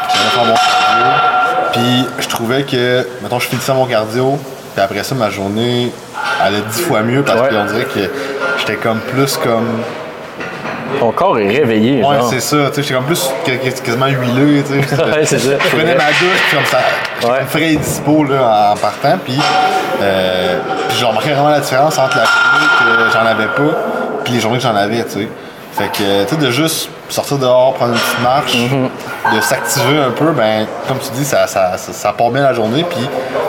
[0.09, 1.71] j'allais faire mon cardio.
[1.73, 4.37] Puis je trouvais que, mettons, je finissais mon cardio,
[4.73, 5.91] puis après ça, ma journée
[6.41, 7.49] allait dix fois mieux parce Ouais.
[7.49, 8.09] qu'on dirait que
[8.59, 9.67] j'étais comme plus comme
[11.00, 12.03] Ton corps est réveillé.
[12.03, 12.29] Ouais, genre.
[12.29, 14.95] c'est ça, tu sais, j'étais comme plus quas- quas- quasiment huileux, tu sais.
[15.03, 15.50] Ouais, c'est ça.
[15.59, 16.77] Je prenais ma douche, puis comme ça,
[17.19, 17.39] j'étais Ouais.
[17.50, 19.39] frais et dispo, là, en partant, puis,
[20.01, 20.59] euh,
[20.89, 22.67] puis je remarquais vraiment la différence entre la journée
[23.07, 23.77] que j'en avais pas,
[24.23, 25.27] puis les journées que j'en avais, tu sais.
[25.73, 29.36] Fait que, tu sais, de juste sortir dehors, prendre une petite marche, Mm-hmm.
[29.36, 32.53] de s'activer un peu, ben, comme tu dis, ça, ça, ça, ça part bien la
[32.53, 33.07] journée, puis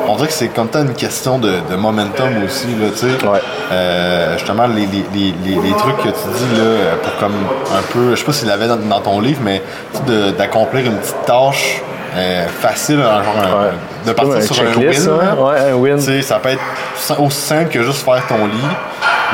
[0.08, 3.26] on dirait que c'est comme une question de, de momentum aussi, là, tu sais.
[3.26, 3.40] Ouais.
[3.72, 7.34] Euh, justement, les, les, les, trucs que tu dis, là, pour comme
[7.76, 9.62] un peu, je sais pas s'il l'avait dans, dans ton livre, mais
[10.06, 11.80] de- d'accomplir une petite tâche
[12.16, 13.70] euh, facile, genre un- Ouais.
[14.06, 15.08] De partir sur un win.
[15.08, 15.36] hein?
[15.38, 15.98] Ouais, un win.
[16.22, 18.68] Ça peut être aussi simple que juste faire ton lit.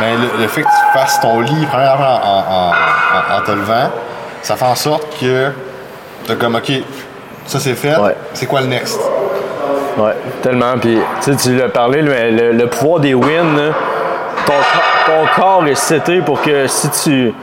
[0.01, 3.51] Mais le, le fait que tu fasses ton lit, premièrement en, en, en, en te
[3.51, 3.91] levant,
[4.43, 5.51] ça fait en sorte que
[6.27, 6.73] t'as comme, OK,
[7.47, 8.15] ça c'est fait, Ouais.
[8.33, 8.99] c'est quoi le next?
[9.99, 10.79] Ouais, tellement.
[10.81, 13.73] Puis, tu sais, tu l'as parlé, mais le, le pouvoir des wins, là,
[14.47, 17.35] ton, co- ton corps est cité pour que si tu,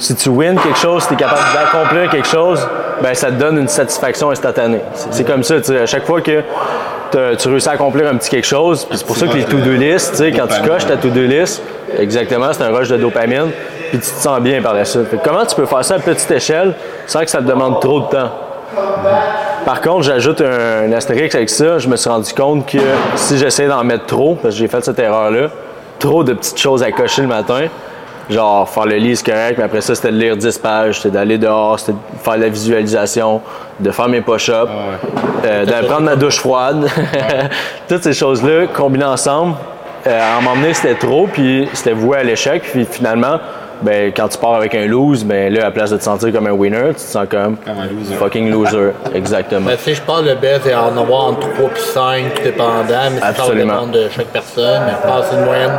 [0.00, 2.66] si tu wins quelque chose, si tu es capable d'accomplir quelque chose,
[3.02, 4.80] ben ça te donne une satisfaction instantanée.
[4.94, 6.42] C'est comme ça, tu sais, à chaque fois que
[7.12, 10.12] tu réussis à accomplir un petit quelque chose, c'est pour ça que les to-do list,
[10.12, 11.62] tu sais, quand tu coches ta to-do list,
[11.98, 13.50] exactement, c'est un rush de dopamine,
[13.90, 15.06] puis tu te sens bien par la suite.
[15.22, 16.74] Comment tu peux faire ça à petite échelle
[17.06, 18.30] sans que ça te demande trop de temps?
[19.66, 21.78] Par contre, j'ajoute un, un astérix avec ça.
[21.78, 22.78] Je me suis rendu compte que
[23.16, 25.48] si j'essayais d'en mettre trop, parce que j'ai fait cette erreur-là,
[25.98, 27.66] trop de petites choses à cocher le matin,
[28.30, 31.10] genre faire le lit, c'est correct, mais après ça, c'était de lire 10 pages, c'était
[31.10, 33.40] d'aller dehors, c'était de faire la visualisation,
[33.78, 34.70] de faire mes push-ups,
[35.44, 36.86] euh, de prendre ma douche froide.
[37.88, 39.54] Toutes ces choses-là combinées ensemble,
[40.06, 43.38] euh, à m'emmener, c'était trop, puis c'était voué à l'échec, puis finalement,
[43.82, 46.46] ben, quand tu pars avec un lose, ben là, à place de te sentir comme
[46.46, 48.14] un winner, tu te sens comme, Comme un loser.
[48.18, 48.92] fucking loser.
[49.14, 49.66] Exactement.
[49.66, 52.42] Ben, sais, je pense que le best, c'est en avoir entre 3 et 5, tout
[52.42, 54.82] dépendant, mais ça, dépend de chaque personne.
[54.86, 55.72] Mais que une moyenne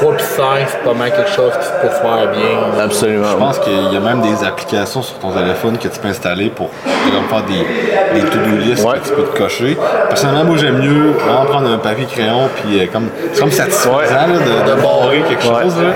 [0.00, 2.84] 3 et 5, c'est pas mal quelque chose qui peut se faire bien.
[2.84, 3.24] Absolument.
[3.30, 6.48] Je pense qu'il y a même des applications sur ton téléphone que tu peux installer
[6.50, 8.98] pour comme faire des, des to-do list Ouais.
[8.98, 9.76] que tu peux te cocher.
[10.08, 13.96] Personnellement, moi j'aime mieux vraiment prendre un papier crayon puis euh, comme c'est comme satisfaisant
[13.98, 14.04] Ouais.
[14.10, 15.62] là, de, de barrer quelque Ouais.
[15.62, 15.76] chose.
[15.82, 15.88] là.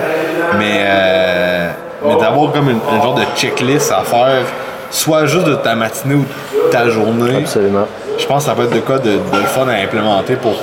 [0.59, 1.71] Mais, euh,
[2.07, 4.43] mais d'avoir comme une, un genre de checklist à faire,
[4.91, 7.37] soit juste de ta matinée ou de ta journée.
[7.39, 7.87] Absolument.
[8.19, 10.55] Je pense que ça peut être de quoi de, fun à implémenter pour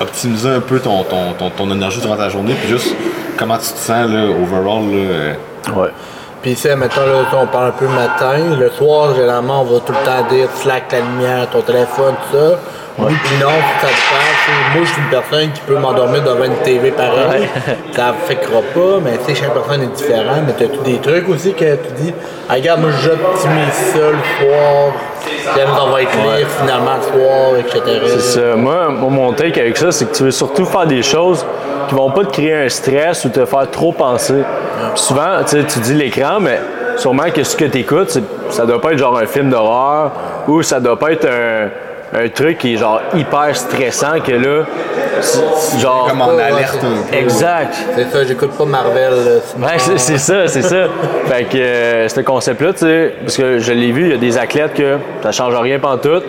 [0.00, 2.94] optimiser un peu ton, ton, ton, ton énergie durant ta journée puis juste
[3.36, 4.90] comment tu te sens là, overall.
[4.90, 5.34] Là, euh,
[5.76, 5.90] Ouais.
[6.42, 8.56] Puis, tu sais, mettons, là, on parle un peu le matin.
[8.58, 12.36] Le soir, généralement, on va tout le temps dire slack la lumière, ton téléphone, tout
[12.36, 12.58] ça.
[12.98, 13.48] Oui, puis non,
[13.80, 13.88] ça.
[14.74, 17.48] Moi, je suis une personne qui peut m'endormir devant une TV pareil.
[17.92, 20.40] Ça affectera pas, mais tu sais, chaque personne est différente.
[20.46, 22.14] Mais tu as des trucs aussi que tu dis,
[22.48, 24.92] ah, regarde, moi, j'optimise ça le soir.
[25.24, 27.80] Puis, on va être libre finalement le soir, etc.
[28.06, 28.56] C'est ça.
[28.56, 31.44] Moi, mon take avec ça, c'est que tu veux surtout faire des choses
[31.88, 34.42] qui vont pas te créer un stress ou te faire trop penser.
[34.94, 36.60] Puis souvent, tu sais, tu dis l'écran, mais
[36.96, 38.18] sûrement que ce que tu écoutes,
[38.50, 40.12] ça doit pas être genre un film d'horreur
[40.48, 41.68] ou ça doit pas être un,
[42.14, 44.64] un truc qui est genre hyper stressant que là,
[45.20, 46.08] c'est- genre.
[46.08, 47.16] comme en alerte c'est- un peu.
[47.16, 47.74] Exact.
[47.96, 49.12] C'est ça, j'écoute pas Marvel.
[49.58, 50.84] Ouais, c'est ça, c'est ça.
[51.26, 54.18] Fait que euh, ce concept-là, tu sais, parce que je l'ai vu, il y a
[54.18, 56.24] des athlètes que ça change rien pantoute.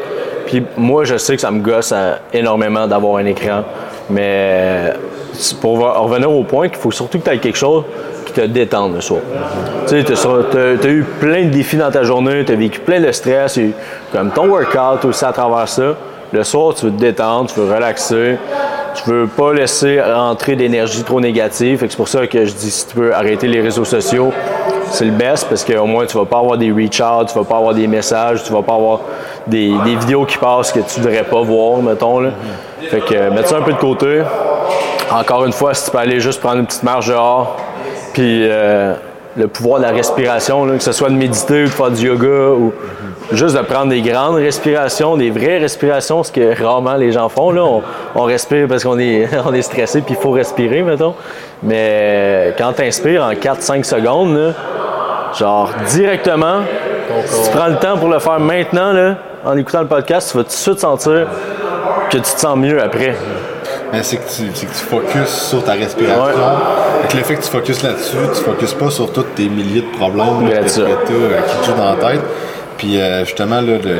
[0.46, 3.64] Puis moi, je sais que ça me gosse euh, énormément d'avoir un écran.
[4.10, 4.92] Mais euh,
[5.62, 7.84] pour revenir au point qu'il faut surtout que tu aies quelque chose
[8.34, 9.22] te détende le soir.
[9.88, 13.00] Tu sais, tu as, eu plein de défis dans ta journée, tu as vécu plein
[13.00, 13.60] de stress,
[14.12, 15.96] comme ton workout aussi à travers ça.
[16.32, 18.38] Le soir, tu veux te détendre, tu veux relaxer.
[18.96, 21.80] Tu veux pas laisser rentrer d'énergie trop négative.
[21.82, 24.32] C'est pour ça que je dis si tu veux arrêter les réseaux sociaux,
[24.92, 27.44] c'est le best parce qu'au moins tu vas pas avoir des reach out, tu vas
[27.44, 29.00] pas avoir des messages, tu vas pas avoir
[29.48, 32.32] des, vidéos qui passent que tu devrais pas voir, mettons.
[32.90, 34.22] Fait que euh, mettre ça un peu de côté.
[35.12, 37.58] Encore une fois, si tu peux aller juste prendre une petite marche dehors,
[38.14, 38.94] puis euh,
[39.36, 42.08] le pouvoir de la respiration, là, que ce soit de méditer ou de faire du
[42.08, 42.74] yoga ou
[43.32, 47.52] juste de prendre des grandes respirations, des vraies respirations, ce que rarement les gens font.
[47.52, 47.64] Là.
[48.16, 51.16] On, respire parce qu'on est, on est stressé, puis il faut respirer, mettons.
[51.64, 54.52] Mais quand tu inspires en 4-5 secondes, là,
[55.38, 56.60] genre directement,
[57.26, 60.38] si tu prends le temps pour le faire maintenant, là, en écoutant le podcast, tu
[60.38, 61.28] vas tout de suite sentir
[62.10, 63.16] que tu te sens mieux après.
[63.94, 66.24] Mais c'est que, tu, c'est que tu focuses sur ta respiration.
[66.24, 66.32] Ouais.
[67.04, 69.82] Fait que le fait que tu focuses là-dessus, tu focuses pas sur tous tes milliers
[69.82, 72.22] de problèmes que tu as qui te jouent dans la tête.
[72.76, 74.00] Puis euh, justement, là, de,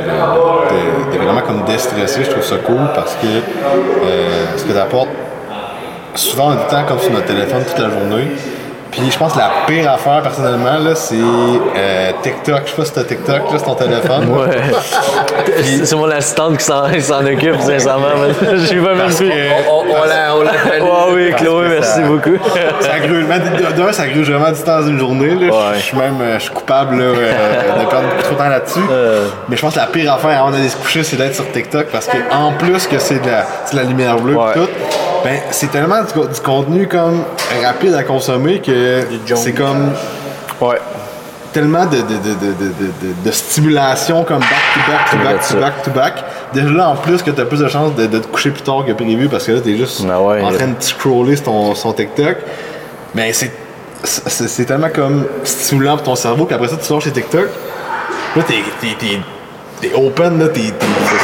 [1.16, 5.10] vraiment comme déstresser, je trouve ça cool parce que euh, ce que tu apportes,
[6.16, 8.32] souvent on est temps comme sur notre téléphone toute la journée.
[8.96, 12.62] Puis je pense que la pire affaire personnellement, là, c'est euh, TikTok.
[12.66, 14.30] Je sais pas si t'as TikTok là, sur ton téléphone.
[14.30, 14.62] Ouais.
[15.64, 18.08] C'est c'est mon assistante qui s'en, qui s'en occupe, sincèrement.
[18.22, 20.52] mais J'ai pas même que- On, on la, on la.
[20.84, 22.30] Ouais, oui, Chloé, merci ça- beaucoup.
[22.82, 25.30] Ça de- d'un, ça gruge vraiment du temps dans une journée.
[25.36, 25.48] Là.
[25.54, 25.76] Ouais.
[25.76, 28.50] Je suis même euh, je suis coupable là, euh, de perdre beaucoup trop de temps
[28.50, 28.80] là-dessus.
[28.92, 29.28] Euh.
[29.50, 31.88] Mais je pense que la pire affaire avant d'aller se coucher, c'est d'être sur TikTok
[31.92, 34.52] parce que en plus que c'est de la, c'est de la lumière bleue Ouais.
[34.52, 34.68] et tout,
[35.24, 37.24] ben, c'est tellement du, co- du contenu comme
[37.64, 39.02] rapide à consommer que
[39.36, 39.92] c'est comme
[40.62, 40.78] Ouais.
[41.52, 45.48] tellement de, de, de, de, de, de- de stimulation comme back to back to back
[45.48, 46.24] to back to back.
[46.54, 48.84] Déjà là, en plus que t'as plus de chances de, de te coucher plus tard
[48.86, 50.42] que prévu parce que là, t'es juste Ah ouais.
[50.42, 52.38] en train de scroller sur ton, sur ton TikTok.
[53.16, 53.52] Mais c'est,
[54.04, 57.48] c'est, c'est tellement comme stimulant pour ton cerveau qu'après ça, tu sors chez TikTok.
[58.36, 58.56] Là, t'es,
[59.82, 60.62] t'es, open, là, t'es,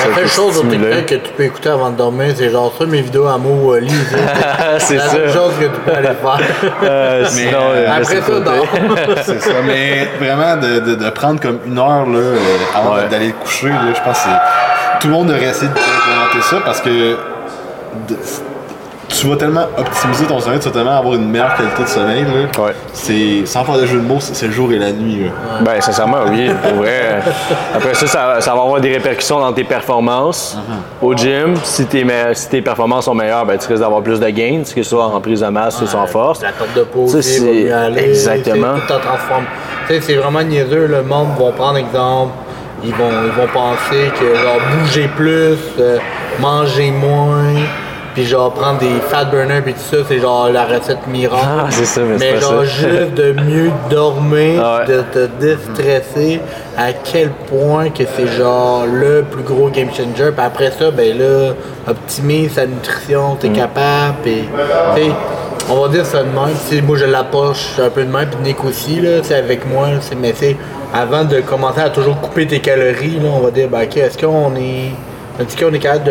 [0.09, 0.63] La seule chose au.
[0.63, 3.79] TikTok que tu peux écouter avant de dormir, c'est genre ça, mes vidéos amour euh,
[3.79, 3.91] lit.
[4.79, 5.11] c'est la ça.
[5.11, 6.39] seule chose que tu peux aller faire.
[6.83, 8.67] Euh, sinon, euh, Après ça, dors.
[9.25, 9.51] c'est ça.
[9.65, 12.37] Mais vraiment, de, de, de prendre comme une heure là, euh,
[12.75, 13.07] avant Ouais.
[13.09, 16.57] d'aller te coucher, là, je pense que c'est- tout le monde devrait essayer d'implémenter ça
[16.65, 16.89] parce que
[18.07, 18.17] de-
[19.09, 22.23] tu vas tellement optimiser ton sommeil, tu vas tellement avoir une meilleure qualité de sommeil.
[22.23, 22.63] Là.
[22.63, 22.71] Ouais.
[22.93, 25.25] C'est, sans faire de jeu de mots, c'est le jour et la nuit.
[25.25, 25.31] là.
[25.61, 27.21] Ben, sincèrement, oui, pour vrai.
[27.75, 30.57] Après ça, ça, ça va avoir des répercussions dans tes performances
[31.01, 31.55] au gym.
[31.63, 34.61] Si tes, me- si tes performances sont meilleures, ben, tu risques d'avoir plus de gains,
[34.63, 36.41] que ce soit en prise de masse ou soit en force.
[36.41, 38.09] La perte de pause, Ça, c'est- aller.
[38.09, 38.75] exactement.
[38.75, 39.45] c'est Tout en transforme.
[39.87, 40.85] Tu sais, c'est vraiment niaiseux.
[40.87, 42.31] Le monde va prendre exemple.
[42.83, 45.97] Ils vont, ils vont penser que genre bouger plus, euh,
[46.39, 47.55] manger moins,
[48.19, 51.41] puis genre prendre des fat burners puis tout ça, c'est genre la recette miracle.
[51.41, 52.65] Ah, c'est ça, mais c'est pas genre ça.
[52.65, 54.93] juste de mieux dormir, Ah ouais.
[54.93, 56.41] de te déstresser,
[56.77, 60.31] à quel point que c'est genre le plus gros game changer.
[60.35, 61.53] Puis après ça, ben là,
[61.87, 63.37] optimise sa nutrition, Mm.
[63.39, 64.43] t'es capable, puis
[65.69, 66.55] on va dire ça de même.
[66.69, 69.65] Tu sais, moi, je l'approche un peu de même, puis Nick aussi, là, sais, avec
[69.65, 70.57] moi, c'est- mais sais,
[70.93, 74.17] avant de commencer à toujours couper tes calories, là, on va dire, ben, ok, est-ce
[74.17, 74.91] qu'on est.
[75.39, 76.03] Est-ce qu'on est capable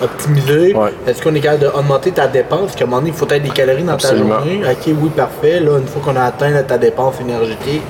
[0.00, 0.74] d'optimiser?
[0.74, 0.92] Ouais.
[1.06, 2.74] Est-ce qu'on est capable d'augmenter ta dépense?
[2.76, 4.36] Qu'à un moment donné, il faut être des calories dans Absolument.
[4.36, 4.60] ta journée.
[4.70, 5.58] Ok, oui, parfait.
[5.60, 7.82] Là, une fois qu'on a atteint là, ta dépense énergétique,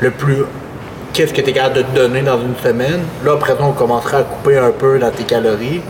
[0.00, 0.44] le plus.
[1.12, 3.00] Qu'est-ce que tu es capable de te donner dans une semaine?
[3.24, 5.82] Là, après ça, on commencera à couper un peu dans tes calories.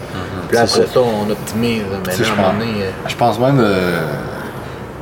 [0.49, 1.01] Puis là, C'est après ça.
[1.01, 1.83] on optimise.
[2.07, 2.83] Mais là, à je, un pense, moment donné.
[2.83, 4.01] euh, je pense même euh,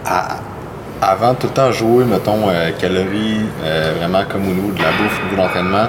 [0.04, 0.36] à-
[1.00, 4.90] avant tout le temps jouer, mettons, euh, calories, euh, vraiment comme au niveau de la
[4.90, 5.88] bouffe, au niveau de l'entraînement.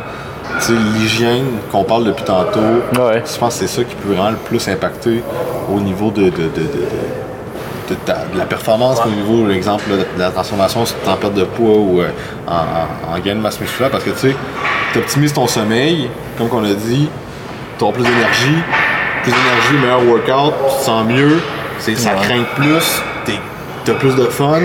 [0.69, 2.59] L'hygiène qu'on parle depuis tantôt,
[2.99, 3.23] Ouais.
[3.25, 5.21] je pense que c'est ça qui peut vraiment le plus impacter
[5.73, 6.61] au niveau de, de, de,
[7.89, 11.77] de- ta- la performance, au niveau, par exemple, de la transformation en perte de poids
[11.77, 12.09] ou euh,
[12.47, 13.89] en, gain de masse musculaire.
[13.91, 14.35] Parce que tu sais,
[14.93, 17.07] tu optimises ton sommeil, comme on a dit,
[17.77, 18.57] tu auras plus d'énergie,
[19.23, 21.39] plus d'énergie, meilleur workout, tu te sens mieux,
[21.79, 22.15] ça Ouais.
[22.23, 23.01] craint plus,
[23.85, 24.59] tu as plus de fun.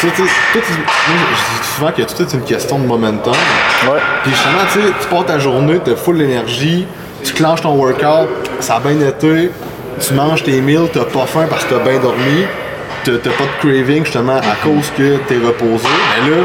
[0.00, 0.08] Tout
[0.54, 3.32] je dis souvent que tout est une question de momentum.
[3.84, 3.98] Ouais.
[4.22, 6.86] Puis justement, tu tu pars ta journée, t'as full d'énergie,
[7.24, 8.28] tu clenches ton workout,
[8.60, 9.50] ça a bien été,
[10.00, 12.44] tu manges tes meals, t'as pas faim parce que t'as bien dormi,
[13.04, 15.88] t'as t'as pas de craving justement à cause que t'es reposé.
[16.22, 16.36] Mais là,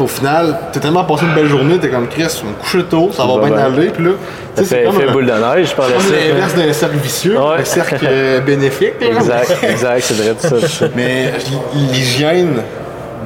[0.00, 3.10] au final, t'as tellement passé une belle journée, t'es comme Chris, je me coucher tôt,
[3.12, 3.64] ça va bien bien.
[3.66, 4.10] aller, puis là,
[4.54, 6.14] Ça fait, c'est comme fait un- boule de neige par la comme suite.
[6.28, 7.60] l'inverse d'un cercle vicieux, Ouais.
[7.60, 8.94] un cercle euh, bénéfique.
[9.00, 10.86] Exact, exact, c'est vrai tout ça.
[10.96, 11.32] Mais
[11.74, 12.62] l'hygiène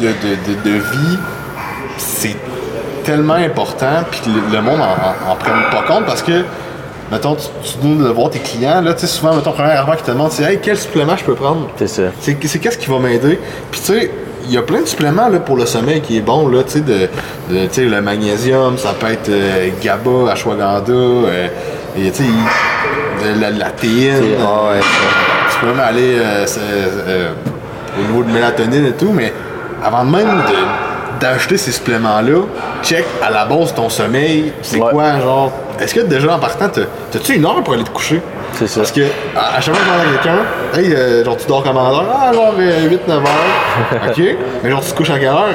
[0.01, 1.19] de, de, de, de vie,
[1.99, 2.37] c'est
[3.05, 6.43] tellement important, puis le, le monde en, en, en prenne pas compte parce que,
[7.13, 10.05] mettons, tu, tu dois voir tes clients, là, tu sais, souvent, mettons, première affaire qui
[10.05, 11.69] te demande, c'est, hey, quel supplément je peux prendre?
[11.77, 12.03] C'est ça.
[12.21, 13.39] C'est qu'est-ce qui va m'aider?
[13.71, 14.11] Puis tu sais,
[14.47, 16.73] il y a plein de suppléments là, pour le sommeil qui est bon, là, tu
[16.73, 17.09] sais, de,
[17.51, 21.49] de- tu sais, le magnésium, ça peut être euh, GABA, ashwagandha, euh,
[21.97, 24.23] et de la, la théine.
[24.41, 24.81] Ah ouais, euh,
[25.53, 26.17] tu peux même aller
[27.99, 29.33] au niveau de mélatonine et tout, mais
[29.83, 30.43] avant même
[31.21, 32.41] d'acheter ces suppléments-là,
[32.83, 34.91] check à la base ton sommeil, c'est Ouais.
[34.91, 38.21] quoi, genre, est-ce que déjà en partant, t'as- t'as-tu une heure pour aller te coucher?
[38.57, 38.81] C'est ça.
[38.81, 39.03] Parce que
[39.37, 41.77] à, à chaque fois que je parle à quelqu'un, hey, euh, genre tu dors comme
[41.77, 42.05] à heure?
[42.15, 44.09] Ah, genre 8-9 heures.
[44.09, 44.23] OK.
[44.63, 45.55] Mais genre tu te couches à quelle heure?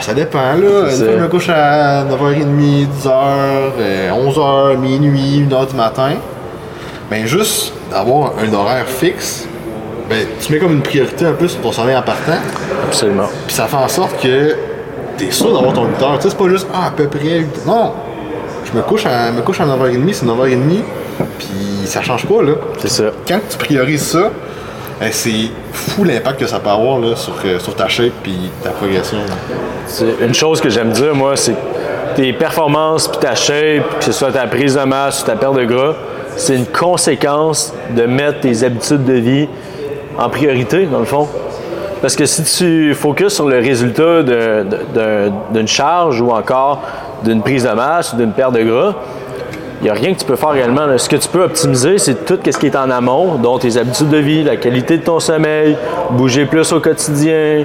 [0.00, 0.86] Ça dépend, là.
[0.88, 6.10] Fois, je me couche à 9h30, 10h, 11h, minuit, 1h du matin.
[7.10, 9.46] Ben, juste d'avoir un horaire fixe,
[10.08, 12.38] ben, tu mets comme une priorité un peu sur ton sommeil en partant.
[12.86, 13.28] Absolument.
[13.46, 14.56] Puis ça fait en sorte que
[15.16, 16.16] t'es sûr d'avoir ton 8 heures.
[16.16, 17.38] Tu sais, c'est pas juste ah, à peu près.
[17.38, 17.92] 8 Non!
[18.64, 20.82] Je me couche à, me couche à 9h30, c'est 9h30,
[21.38, 22.52] puis ça change pas, là.
[22.78, 23.04] C'est ça.
[23.26, 24.30] Quand tu priorises ça,
[25.00, 28.50] ben, c'est fou l'impact que ça peut avoir là, sur, euh, sur ta shape puis
[28.62, 29.18] ta progression.
[29.86, 34.04] C'est une chose que j'aime dire, moi, c'est que tes performances puis ta shape, que
[34.04, 35.94] ce soit ta prise de masse ou ta perte de gras,
[36.36, 39.48] c'est une conséquence de mettre tes habitudes de vie
[40.18, 41.28] en priorité, dans le fond.
[42.00, 46.82] Parce que si tu focuses sur le résultat d'une charge ou encore
[47.24, 48.94] d'une prise de masse ou d'une perte de gras,
[49.84, 50.86] n'y a rien que tu peux faire réellement.
[50.86, 50.98] là.
[50.98, 54.08] Ce que tu peux optimiser, c'est tout ce qui est en amont, dont tes habitudes
[54.08, 55.76] de vie, la qualité de ton sommeil,
[56.10, 57.64] bouger plus au quotidien.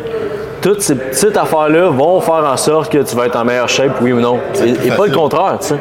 [0.61, 4.01] Toutes ces petites affaires-là vont faire en sorte que tu vas être en meilleure shape,
[4.01, 4.39] oui ou non.
[4.63, 5.77] Et, et pas le contraire, tu sais.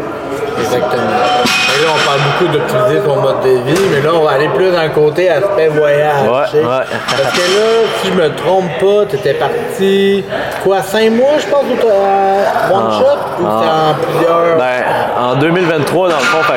[0.60, 1.57] Exactement.
[1.82, 4.70] Là, on parle beaucoup d'optimiser ton mode de vie, mais là, on va aller plus
[4.70, 6.28] dans le côté aspect voyage.
[6.28, 6.64] Ouais, tu sais.
[6.64, 6.84] ouais.
[6.90, 10.24] Parce que là, si je me trompe pas, tu étais parti,
[10.64, 13.90] quoi, cinq mois, je pense, ou t'as- one shot, ou ah.
[13.90, 14.58] en plusieurs?
[14.58, 14.84] Ben,
[15.20, 16.54] en 2023, dans le fond,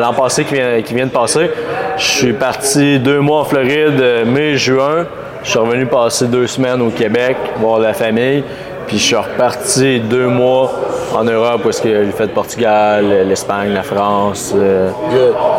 [0.00, 1.50] l'an passé qui vient, qui vient de passer,
[1.96, 5.06] je suis parti deux mois en Floride, euh, mai, juin.
[5.44, 8.42] Je suis revenu passer deux semaines au Québec, voir la famille.
[8.88, 10.72] Puis je suis reparti deux mois
[11.14, 14.52] en Europe, où est-ce que j'ai fait le Portugal, l'Espagne, la France.
[14.56, 14.90] euh.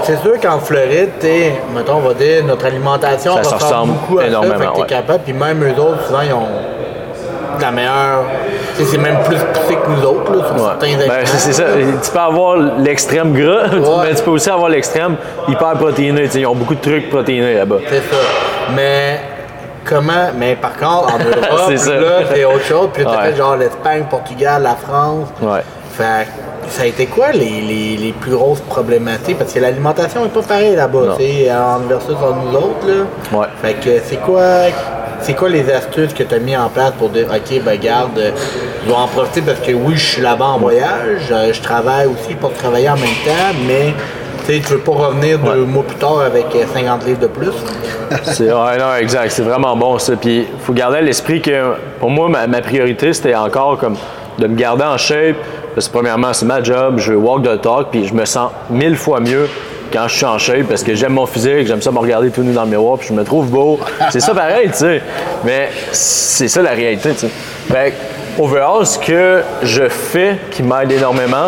[0.03, 4.19] C'est sûr qu'en Floride, t'es, mettons, on va dire, notre alimentation Ça se ressemble beaucoup
[4.19, 4.87] à énormément, ça, fait que t'es ouais.
[4.87, 6.47] capable, puis même eux autres, souvent, ils ont
[7.57, 8.23] de la meilleure.
[8.75, 10.71] c'est même plus poussé que nous autres, là, sur Ouais.
[10.79, 11.63] certains Ben, c'est ça.
[12.03, 13.67] Tu peux avoir l'extrême gras,
[14.03, 15.15] mais tu peux aussi avoir l'extrême
[15.47, 16.27] hyper protéiné.
[16.33, 17.77] Ils ont beaucoup de trucs protéinés là-bas.
[17.89, 18.17] C'est ça.
[18.75, 19.19] Mais
[19.83, 20.29] comment.
[20.37, 22.89] Mais par contre, en Europe, là, c'est autre chose.
[22.93, 23.31] Puis t'as Ouais.
[23.31, 25.27] fait genre l'Espagne, Portugal, la France.
[25.41, 25.61] Ouais.
[25.93, 26.27] Fait
[26.69, 29.39] ça a été quoi les, les, les plus grosses problématiques?
[29.39, 33.37] Parce que l'alimentation est pas pareille là-bas, en versus en nous autres, là.
[33.39, 33.47] Ouais.
[33.61, 34.41] Fait que c'est quoi.
[35.21, 38.17] C'est quoi les astuces que tu as mis en place pour dire, OK, ben garde,
[38.17, 38.31] euh,
[38.85, 42.07] je vais en profiter parce que oui, je suis là-bas en voyage, euh, je travaille
[42.07, 43.93] aussi pour travailler en même temps, mais
[44.49, 47.51] sais, tu veux pas revenir deux mois plus tard avec euh, 50 livres de plus.
[48.23, 49.31] C'est, ouais, non, exact.
[49.31, 50.15] C'est vraiment bon, ça.
[50.15, 53.95] Puis, il faut garder à l'esprit que, pour moi, ma, ma priorité, c'était encore comme
[54.37, 55.35] de me garder en shape.
[55.75, 56.95] Parce que, premièrement, c'est ma job.
[56.97, 57.87] Je veux walk the talk.
[57.91, 59.47] Puis, je me sens mille fois mieux
[59.91, 62.43] quand je suis en shape parce que j'aime mon physique, j'aime ça me regarder tout
[62.43, 63.79] nu dans le miroir, puis je me trouve beau.
[64.11, 65.01] C'est ça pareil, tu sais.
[65.43, 67.29] Mais c'est ça la réalité, tu sais.
[67.71, 67.93] Fait
[68.37, 71.47] overall, ce que je fais qui m'aide énormément,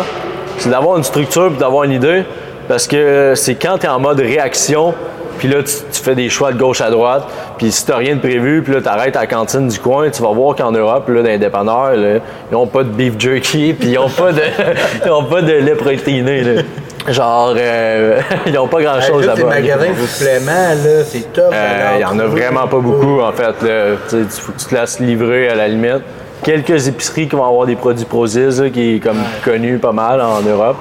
[0.58, 2.24] c'est d'avoir une structure puis d'avoir une idée.
[2.68, 4.94] Parce que c'est quand tu es en mode réaction,
[5.38, 7.24] puis là, tu, tu fais des choix de gauche à droite.
[7.58, 10.22] Puis si t'as rien de prévu, puis là, t'arrêtes à la cantine du coin, tu
[10.22, 12.20] vas voir qu'en Europe, là, les là, ils
[12.52, 14.42] n'ont pas de beef jerky, puis ils n'ont pas de,
[15.04, 16.42] ils ont pas de lait protéiné.
[16.42, 16.62] là.
[17.08, 19.54] Genre, euh, ils n'ont pas grand-chose Juste les là-bas.
[19.56, 20.52] magasins suppléments,
[20.84, 21.52] là, c'est top.
[21.52, 23.60] Euh, à Il y en a vraiment pas beaucoup, en fait.
[23.66, 23.96] là.
[24.08, 26.02] Tu te laisses livrer à la limite.
[26.44, 30.40] Quelques épiceries qui vont avoir des produits Prozis, qui est comme connu pas mal en
[30.42, 30.76] Europe.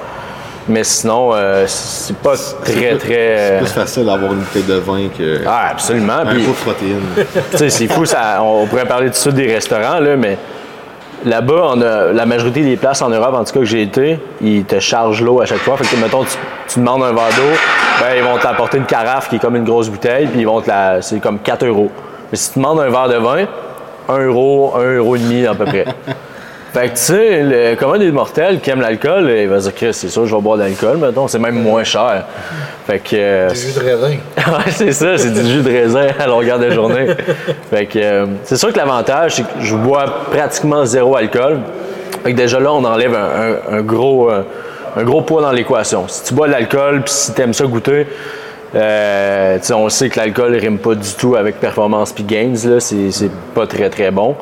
[0.68, 3.00] Mais sinon, euh, c'est pas très, très.
[3.00, 6.14] C'est euh, plus facile d'avoir une bouteille de vin que Ah, absolument.
[6.14, 7.02] un Puis, pot de protéines.
[7.52, 10.38] tu sais, c'est fou, ça, on pourrait parler tout de suite des restaurants, là, mais
[11.26, 14.20] là-bas, on a, la majorité des places en Europe, en tout cas que j'ai été,
[14.42, 15.78] ils te chargent l'eau à chaque fois.
[15.78, 17.58] Fait que, mettons, tu, tu demandes un verre d'eau,
[18.00, 20.62] ben, ils vont t'apporter une carafe qui est comme une grosse bouteille, puis ils vont
[20.62, 21.02] te la.
[21.02, 21.90] C'est comme 4 euros.
[22.32, 23.46] Mais si tu demandes un verre de vin,
[24.10, 25.86] 1 euro, 1 euro et demi à peu près.
[26.74, 29.76] Fait que, tu sais, le commun des mortels qui aime l'alcool, il va se dire,
[29.76, 32.24] Chris, c'est sûr, je vais boire de l'alcool, mettons, c'est même moins cher.
[32.88, 33.10] Fait que.
[33.16, 34.08] euh, Du jus de raisin.
[34.38, 37.08] ouais, c'est ça, c'est du jus de raisin à longueur de journée.
[37.70, 41.60] fait que euh, c'est sûr que l'avantage, c'est que je bois pratiquement zéro alcool.
[42.24, 44.44] Fait que déjà là, on enlève un, un- un gros, euh,
[44.96, 46.06] un gros poids dans l'équation.
[46.08, 48.08] Si tu bois de l'alcool, puis si tu aimes ça goûter,
[48.76, 52.54] euh, tu sais, on sait que l'alcool rime pas du tout avec performance puis gains,
[52.64, 54.36] là, c'est, c'est pas très très bon.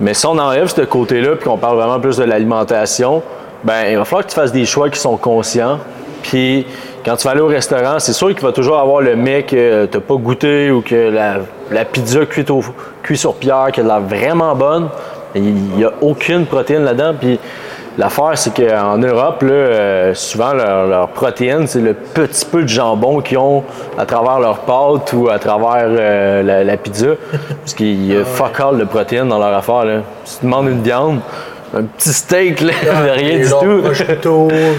[0.00, 3.22] Mais si on enlève ce côté-là, puis qu'on parle vraiment plus de l'alimentation,
[3.64, 5.78] ben il va falloir que tu fasses des choix qui sont conscients.
[6.22, 6.66] Puis
[7.04, 9.86] quand tu vas aller au restaurant, c'est sûr qu'il va toujours avoir le mec que
[9.86, 11.38] tu pas goûté ou que la,
[11.70, 12.62] la pizza cuite, au,
[13.02, 14.88] cuite sur pierre, qui a l'air vraiment bonne.
[15.34, 17.14] Il n'y a aucune protéine là-dedans.
[17.18, 17.38] Puis
[17.98, 22.68] l'affaire, c'est qu'en Europe, là, euh, souvent, leur, leur protéine, c'est le petit peu de
[22.68, 23.62] jambon qu'ils ont
[23.98, 27.08] à travers leur pâte ou à travers euh, la, la pizza.
[27.60, 29.84] Parce qu'il y a fuck all de protéines dans leur affaire.
[29.84, 30.00] Là.
[30.24, 31.20] Si tu demandes une viande,
[31.74, 32.72] un petit steak, là,
[33.14, 33.82] rien du tout.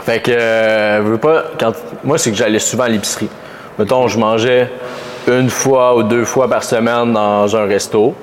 [0.03, 1.73] Fait que, euh, veux pas, quand,
[2.03, 3.29] moi, c'est que j'allais souvent à l'épicerie.
[3.77, 4.69] Mettons, je mangeais
[5.27, 8.13] une fois ou deux fois par semaine dans un resto.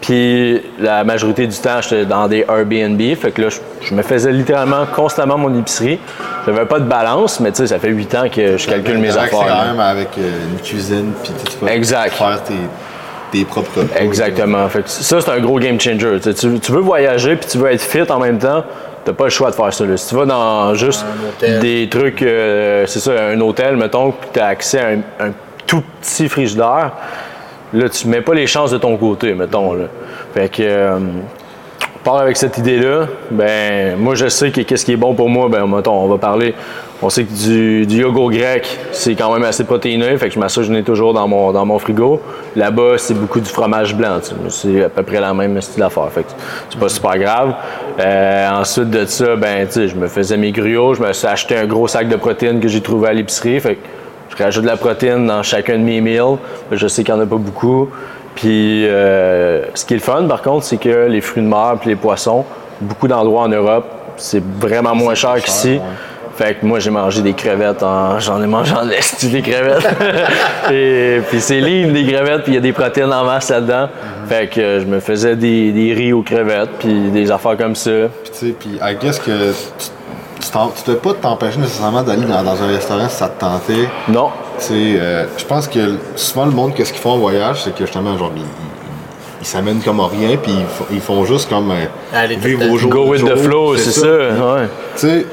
[0.00, 3.00] Puis la majorité du temps, j'étais dans des Airbnb.
[3.16, 5.98] Fait que là, je, je me faisais littéralement constamment mon épicerie.
[6.46, 9.16] J'avais pas de balance, mais tu sais, ça fait huit ans que je calcule mes
[9.16, 9.30] affaires.
[9.30, 12.12] quand même avec euh, une cuisine, puis tu peux Exact.
[12.12, 12.54] faire tes,
[13.32, 13.84] tes propres.
[13.98, 14.68] Exactement.
[14.68, 16.20] Fait que ça, c'est un gros game changer.
[16.20, 18.64] Tu, veux voyager puis tu veux être fit en même temps,
[19.04, 19.84] t'as pas le choix de faire ça.
[19.84, 19.96] là.
[19.96, 21.04] Si tu vas dans juste
[21.60, 25.32] des trucs, euh, c'est ça, un hôtel, mettons, puis tu as accès à un, un
[25.66, 26.92] tout petit frigidaire,
[27.72, 29.74] là, tu mets pas les chances de ton côté, mettons.
[29.74, 29.84] Là.
[30.34, 30.98] Fait que, euh,
[32.06, 35.48] part avec cette idée-là, ben moi je sais que qu'est-ce qui est bon pour moi,
[35.48, 36.54] ben mettons, on va parler.
[37.02, 40.62] On sait que du, du grec, c'est quand même assez protéineux, fait que je m'assure
[40.62, 42.22] je toujours dans mon, dans mon frigo.
[42.54, 46.22] Là-bas, c'est beaucoup du fromage blanc, c'est à peu près la même style d'affaire, fait
[46.22, 46.30] que
[46.70, 47.54] c'est pas super grave.
[47.98, 51.66] Euh, ensuite de ça, ben je me faisais mes gruots, je me suis acheté un
[51.66, 53.86] gros sac de protéines que j'ai trouvé à l'épicerie, fait que
[54.36, 56.38] je rajoute de la protéine dans chacun de mes meals.
[56.72, 57.88] Je sais qu'il n'y en a pas beaucoup.
[58.34, 61.76] Puis, euh, ce qui est le fun, par contre, c'est que les fruits de mer
[61.84, 62.44] et les poissons,
[62.80, 65.74] beaucoup d'endroits en Europe, c'est vraiment moins cher qu'ici.
[65.74, 65.80] ouais.
[66.36, 67.82] Fait que moi, j'ai mangé des crevettes.
[67.82, 68.20] En...
[68.20, 69.88] J'en ai mangé en l'esti des crevettes.
[70.70, 73.84] Et puis c'est lean, des crevettes, puis il y a des protéines en masse là-dedans.
[73.84, 74.28] Mhm.
[74.28, 77.90] Fait que je me faisais des, des riz aux crevettes, puis des affaires comme ça.
[78.22, 79.86] Puis tu sais, puis I guess que tu,
[80.50, 83.88] tu, devais pas t'empêcher nécessairement d'aller dans, dans un restaurant si ça te tentait.
[84.08, 87.62] Non, Tu sais, euh, je pense que souvent le monde, qu'est-ce qu'ils font en voyage,
[87.64, 88.46] c'est que justement, genre, ils, ils-
[89.42, 92.70] ils s'amènent comme à rien, puis ils, font- ils font juste comme euh, tout vivre
[92.70, 94.06] au jour go le with the jour, flow, c'est ça.
[94.06, 94.68] Ouais.
[94.96, 95.26] Tu sais,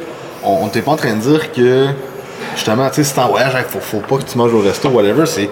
[0.44, 1.88] on, t'est pas en train de dire que,
[2.56, 4.60] justement, tu sais, si t'es en voyage, il faut, faut pas que tu manges au
[4.60, 5.50] resto, whatever, c'est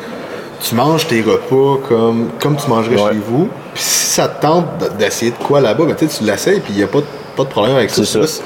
[0.62, 3.12] tu manges tes repas comme, comme tu mangerais Ouais.
[3.13, 3.50] chez vous.
[3.74, 4.65] Puis si ça te tente
[5.00, 7.50] d'essayer de quoi là-bas, ben, tu l'essayes, puis il n'y a pas de, pas de
[7.50, 8.04] problème avec ça.
[8.06, 8.41] C'est ça.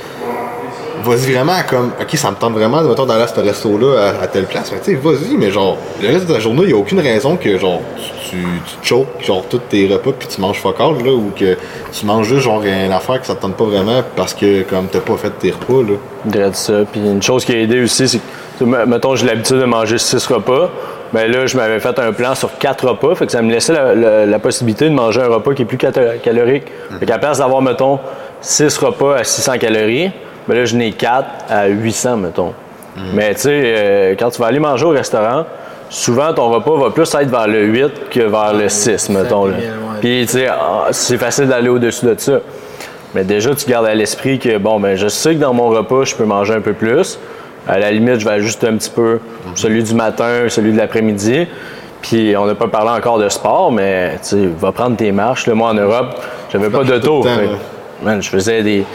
[1.05, 4.27] Vas-y vraiment comme, ok, ça me tente vraiment mettons, d'aller à ce resto-là à, à
[4.27, 4.71] telle place.
[4.71, 6.99] Ben, tu sais, vas-y, mais genre, le reste de ta journée, il n'y a aucune
[6.99, 7.81] raison que genre,
[8.29, 8.37] tu, tu,
[8.81, 11.55] tu choques genre tous tes repas puis tu manges fuck all, là, ou que
[11.91, 14.87] tu manges juste genre une affaire que ça te tente pas vraiment parce que comme
[14.87, 15.97] t'as pas fait tes repas, là.
[16.25, 16.73] dirais ça.
[16.91, 18.19] Puis une chose qui a aidé aussi, c'est
[18.59, 20.69] que, mettons, j'ai l'habitude de manger six repas.
[21.13, 23.73] Ben là, je m'avais fait un plan sur quatre repas, fait que ça me laissait
[23.73, 26.63] la, la- la possibilité de manger un repas qui est plus calorique.
[26.99, 27.99] Fait qu'à place d'avoir, mettons,
[28.41, 30.11] six repas à 600 calories,
[30.47, 32.53] ben là, je n'ai quatre à 800, mettons.
[33.13, 35.45] Mais tu sais, euh, quand tu vas aller manger au restaurant,
[35.89, 39.45] souvent ton repas va plus être vers le 8 que vers le 6, mettons.
[39.47, 39.57] là.
[39.99, 42.39] Puis, tu sais, ah, c'est facile d'aller au-dessus de ça.
[43.13, 46.03] Mais déjà, tu gardes à l'esprit que, bon, ben, je sais que dans mon repas,
[46.03, 47.17] je peux manger un peu plus.
[47.67, 49.19] À la limite, je vais ajuster un petit peu
[49.55, 51.47] celui du matin, celui de l'après-midi.
[52.01, 55.47] Puis, on n'a pas parlé encore de sport, mais, tu sais, va prendre tes marches.
[55.47, 56.15] Là, moi, en Europe,
[56.51, 57.25] j'avais pas marches d'auto.
[58.21, 58.85] je faisais des.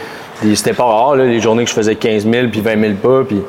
[0.55, 3.23] C'était pas rare, là, les journées que je faisais 15 000 puis 20 000 pas.
[3.27, 3.41] Puis,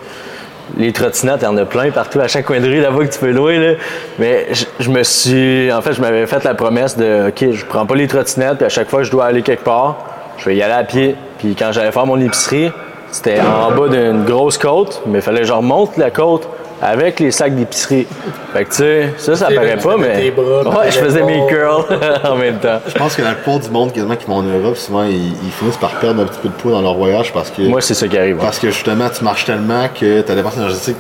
[0.79, 3.13] les trottinettes, il y en a plein partout, à chaque coin de rue là-bas que
[3.13, 3.59] tu peux louer.
[3.59, 3.75] Là.
[4.19, 5.73] Mais je, je me suis.
[5.73, 8.67] En fait, je m'avais fait la promesse de OK, je prends pas les trottinettes, puis
[8.67, 9.97] à chaque fois que je dois aller quelque part,
[10.39, 11.17] je vais y aller à pied.
[11.39, 12.71] Puis quand j'allais faire mon épicerie,
[13.11, 16.49] c'était en bas d'une grosse côte, mais il fallait que je remonte la côte
[16.83, 18.07] avec les sacs d'épicerie.
[18.53, 20.09] Fait que tu sais, ça, ça paraît pas, mais.
[20.09, 21.85] mettais tes bras, ouais, je faisais mes curls
[22.25, 22.81] en même temps.
[22.87, 25.51] Je pense que la plupart du monde quasiment qui vont en Europe, souvent ils, ils
[25.53, 27.95] finissent par perdre un petit peu de poids dans leur voyage parce que Moi, c'est
[27.95, 28.37] ça qui arrive.
[28.37, 30.97] parce que justement tu marches tellement que ta dépense énergétique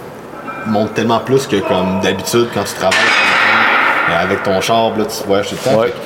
[0.67, 2.99] monte tellement plus que comme d'habitude quand tu travailles
[4.11, 5.79] euh, avec ton char, là, tu voyages tout le temps.
[5.81, 5.87] Ouais.
[5.89, 5.97] Fait que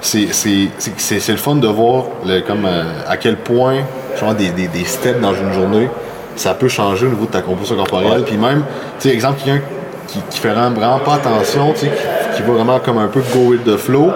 [0.00, 3.78] C'est, c'est, c'est, c'est- c'est le fun de voir le, comme, euh, à quel point
[4.20, 5.88] genre, des, des, des steps dans une journée,
[6.36, 8.22] ça peut changer au niveau de ta composition corporelle.
[8.24, 8.62] Puis même,
[9.00, 9.62] tu sais, exemple, quelqu'un
[10.08, 11.86] qui, qui fait vraiment, vraiment pas attention, tu sais,
[12.32, 14.10] qui, qui va vraiment comme un peu go with the flow,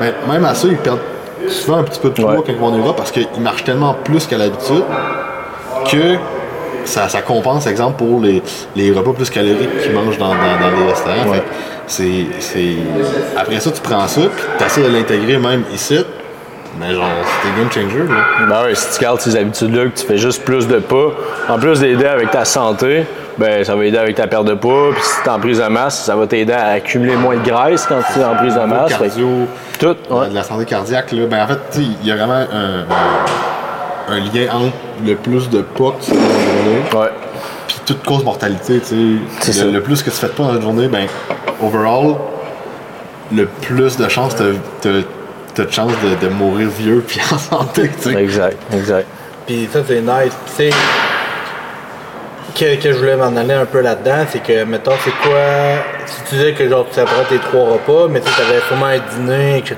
[0.00, 1.00] ben, même à ça, ils perdent
[1.48, 2.36] souvent un petit peu de poids Ouais.
[2.46, 4.84] quand ils vont en Europe parce qu'ils marchent tellement plus qu'à l'habitude
[5.90, 6.16] que
[6.84, 8.42] ça, ça compense, exemple, pour les,
[8.76, 11.32] les repas plus caloriques qu'ils mangent dans, dans, dans les restaurants.
[11.32, 11.42] Fait
[11.86, 12.76] c'est, c'est...
[13.36, 15.98] Après ça, tu prends ça, puis tu essaies de l'intégrer même ici,
[16.78, 17.98] mais genre, un game changer.
[17.98, 18.46] Là.
[18.48, 21.08] Ben ouais, si tu gardes ces habitudes-là, que tu fais juste plus de pas,
[21.48, 23.06] en plus d'aider avec ta santé,
[23.38, 24.90] ben ça va aider avec ta perte de poids.
[24.92, 27.48] Puis si tu es en prise de masse, ça va t'aider à accumuler moins de
[27.48, 28.92] graisse quand tu es en prise de masse.
[28.92, 29.28] Fait cardio,
[29.78, 30.28] tout, ouais.
[30.28, 32.44] de la santé cardiaque, là, ben en fait, il y a vraiment
[34.08, 37.10] un, lien entre le plus de pas que tu fais dans la journée,
[37.66, 39.64] puis toute cause mortalité, tu sais.
[39.64, 41.06] Le, le plus que tu fais de pas dans la journée, ben,
[41.62, 42.16] overall,
[43.32, 44.44] le plus de chances t'as,
[44.80, 44.90] t'as,
[45.54, 47.90] t'as de chances de, de mourir vieux puis en santé.
[48.16, 49.06] Exact, exact.
[49.46, 50.32] Puis ça, c'est nice.
[50.46, 50.70] Tu sais,
[52.54, 55.40] que, que je voulais m'en aller un peu là-dedans, c'est que, mettons, c'est quoi.
[56.06, 58.98] Si tu disais que genre tu séparais tes trois repas, mais tu avais sûrement un
[59.16, 59.76] dîner, etc.,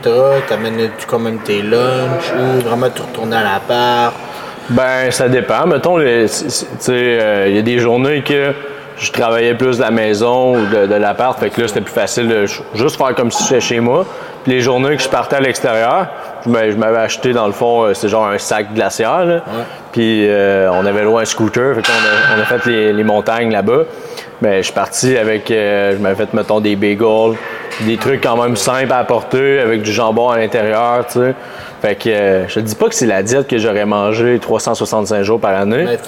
[0.49, 4.14] t'amènes-tu quand même tes lunchs ou vraiment tu retournais à l'appart?
[4.68, 5.66] Ben, ça dépend.
[5.66, 8.53] Mettons, tu sais, euh, il y a des journées que
[8.99, 11.93] je travaillais plus de la maison ou de, de l'appart, fait que là, c'était plus
[11.95, 14.05] facile de juste faire comme si j'étais chez moi.
[14.47, 16.07] Les journées que je partais à l'extérieur,
[16.44, 19.24] je m'a- je m'avais acheté dans le fond, euh, c'est genre un sac glaciaire.
[19.24, 19.42] là.
[19.92, 23.05] Puis euh, on avait loin un scooter, fait qu'on a, on a fait les, les
[23.05, 23.82] montagnes là-bas.
[24.42, 27.36] Mais je suis parti avec, euh, je m'avais fait mettons des bagels,
[27.80, 31.34] des trucs quand même simples à apporter avec du jambon à l'intérieur, tu sais.
[31.82, 35.22] Fait que euh, je te dis pas que c'est la diète que j'aurais mangé 365
[35.22, 35.84] jours par année.
[35.84, 35.99] Mais,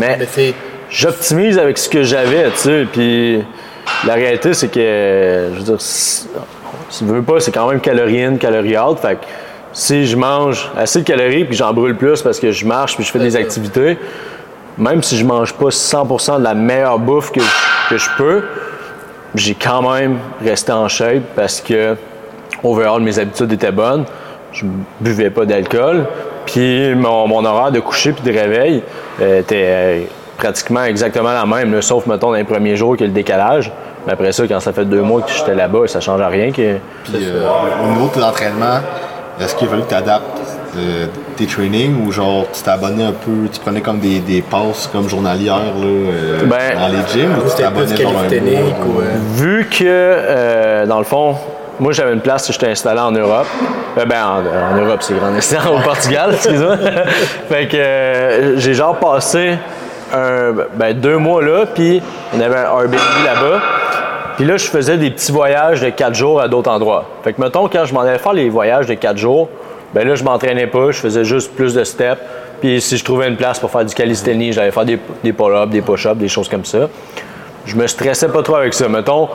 [0.00, 0.16] Mais-.
[0.90, 2.86] J'optimise avec ce que j'avais, tu sais.
[2.92, 3.42] Puis
[4.06, 5.80] la réalité, c'est que, je veux dire,
[6.92, 8.98] si, tu veux pas, c'est quand même calorie in, calorie out.
[8.98, 9.24] Fait que
[9.72, 13.04] si je mange assez de calories puis j'en brûle plus parce que je marche puis
[13.04, 13.98] je fais des activités,
[14.76, 17.40] même si je mange pas 100% de la meilleure bouffe que,
[17.88, 18.42] que je peux,
[19.34, 21.96] j'ai quand même resté en shape parce que
[22.62, 24.04] overall, mes habitudes étaient bonnes.
[24.52, 24.66] Je
[25.00, 26.06] buvais pas d'alcool.
[26.44, 28.82] Puis mon, horaire de coucher puis de réveil
[29.20, 30.00] euh, était euh,
[30.36, 33.72] pratiquement exactement la même, sauf, mettons, dans les premiers jours a le décalage.
[34.06, 36.50] Mais après ça, quand ça fait deux mois que j'étais là-bas, ça change à rien.
[36.50, 36.76] Que...
[37.04, 37.46] Puis euh,
[37.84, 38.80] au niveau de tes entraînements,
[39.40, 40.24] est-ce qu'il a fallu que tu adaptes
[40.76, 44.88] euh, tes trainings ou genre tu abonné un peu, tu prenais comme des, des passes
[44.92, 49.00] comme journalières là, euh, Ben, dans les gyms ou tu C'était t'abonnais genre un ou.
[49.00, 51.36] euh, Vu que, euh, dans le fond,
[51.80, 53.46] moi, j'avais une place que j'étais installé en Europe.
[53.98, 56.76] Euh, ben, en, en Europe, c'est grand instant, au Portugal, excuse-moi.
[57.48, 59.58] fait que euh, j'ai genre passé
[60.14, 62.00] un, ben, deux mois là, puis
[62.36, 63.60] on avait un Airbnb là-bas.
[64.36, 67.04] Puis là, je faisais des petits voyages de quatre jours à d'autres endroits.
[67.22, 69.48] Fait que, mettons, quand je m'en allais faire les voyages de quatre jours,
[69.94, 72.20] ben là, je m'entraînais pas, je faisais juste plus de steps.
[72.60, 75.70] Puis si je trouvais une place pour faire du calisthenie, j'allais faire des, des pull-ups,
[75.70, 76.88] des push-ups, des choses comme ça
[77.64, 78.88] je me stressais pas trop avec ça.
[78.88, 79.28] Mettons,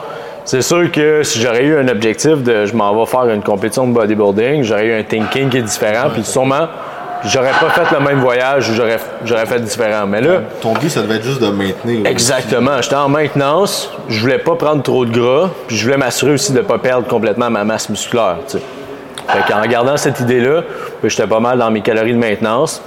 [0.46, 3.88] c'est sûr que si j'aurais eu un objectif de je m'en vais faire une compétition
[3.88, 6.68] de bodybuilding, j'aurais eu un thinking qui est différent, puis sûrement,
[7.26, 10.06] j'aurais pas fait le même voyage ou j'aurais, j'aurais fait différent.
[10.08, 12.06] Mais là, Ton but, ça devait être juste de maintenir.
[12.06, 16.34] exactement, j'étais en maintenance, je voulais pas prendre trop de gras, puis je voulais m'assurer
[16.34, 18.38] aussi de pas perdre complètement ma masse musculaire.
[18.48, 18.64] tu sais.
[19.30, 20.62] Fait qu'en gardant cette idée-là,
[21.02, 22.82] puis j'étais pas mal dans mes calories de maintenance.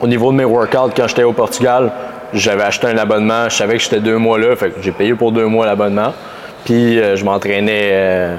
[0.00, 1.90] Au niveau de mes workouts, quand j'étais au Portugal,
[2.34, 3.48] j'avais acheté un abonnement.
[3.48, 6.12] Je savais que j'étais deux mois là, fait que j'ai payé pour deux mois l'abonnement.
[6.64, 8.36] Puis euh, je m'entraînais euh,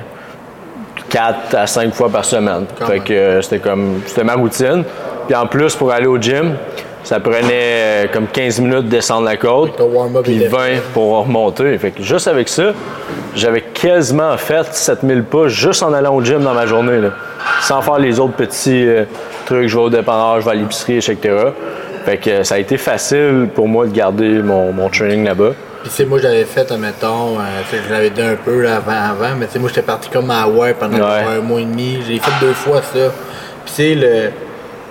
[1.09, 2.65] quatre à cinq fois par semaine.
[2.77, 4.83] Quand fait que euh, c'était comme c'était ma routine.
[5.31, 6.55] Puis en plus pour aller au gym,
[7.05, 9.79] ça prenait euh, comme 15 minutes de descendre la côte,
[10.25, 10.81] puis était 20 fait.
[10.93, 11.77] pour remonter.
[11.77, 12.73] Fait que juste avec ça,
[13.33, 16.99] j'avais quasiment fait 7000 pas juste en allant au gym dans ma journée.
[16.99, 17.11] là.
[17.61, 19.05] Sans faire les autres petits euh,
[19.45, 21.17] trucs, je vais au dépanneur, je vais à l'épicerie, etc.
[22.03, 25.51] Fait que euh, ça a été facile pour moi de garder mon, mon training là-bas.
[25.83, 28.91] Puis, tu sais, moi, j'avais fait, admettons, euh, je l'avais dit un peu là, avant,
[29.27, 31.23] avant, mais tu sais, moi, j'étais parti comme à Hawaii pendant Ouais.
[31.37, 31.99] un mois et demi.
[32.05, 32.99] J'ai fait deux fois ça.
[33.65, 34.29] Puis, tu sais, le.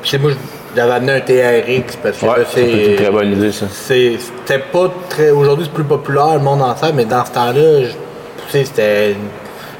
[0.02, 0.30] Puis, moi,
[0.76, 3.66] j'avais amené un TRX parce que Ouais, c'est une très bonne idée, ça.
[3.70, 5.30] C'était pas très.
[5.30, 9.16] Aujourd'hui, c'est plus populaire, le monde entier, mais dans ce temps-là, je- tu sais, c'était.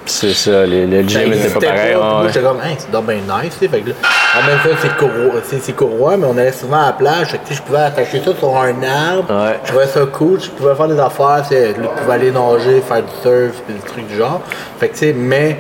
[0.07, 1.95] C'est ça, les- le gym Ça était pas pareil.
[1.95, 3.69] ouais, moi, j'étais comme, hey, c'est donc bien nice, tu sais.
[3.69, 3.95] Fait que là,
[4.43, 7.29] en même temps, c'est courroie, c'est, courroie, mais on allait souvent à la plage.
[7.29, 9.31] Fait que, je pouvais attacher ça sur un arbre.
[9.31, 9.61] Ouais.
[9.63, 10.41] Je trouvais ça cool.
[10.41, 13.75] Je pouvais faire des affaires, tu sais, je pouvais aller nager, faire du surf, puis
[13.75, 14.41] des trucs du genre.
[14.81, 15.59] Fait que, tu sais, mais,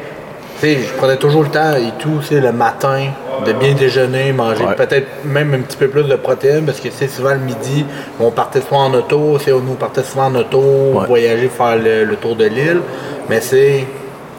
[0.61, 3.05] tu sais, je prenais toujours le temps et tout, tu sais, le matin,
[3.45, 4.75] de bien déjeuner, manger Ouais.
[4.75, 7.85] peut-être même un petit peu plus de protéines, parce que, sais, souvent le midi,
[8.19, 10.61] on partait souvent en auto, sais, nous, on partait souvent en auto,
[11.07, 12.81] voyager, faire le, le tour de l'île.
[13.29, 13.87] Mais, c'est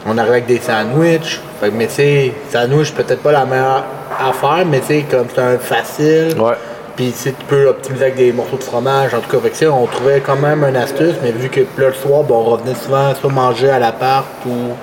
[0.06, 1.40] on arrive avec des sandwichs.
[1.60, 3.84] Fait mais sais, sandwich, peut-être pas la meilleure
[4.20, 6.40] affaire, mais sais, comme c'est un facile.
[6.40, 6.54] Ouais.
[6.96, 9.14] Puis tu peux optimiser avec des morceaux de fromage.
[9.14, 11.88] En tout cas, que, ça, on trouvait quand même une astuce, mais vu que là,
[11.88, 14.74] le soir, on revenait souvent soit manger à l'appart ou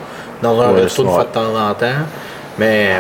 [0.43, 1.11] dans un resto ouais.
[1.11, 1.87] fois de temps en temps.
[2.59, 2.93] Mais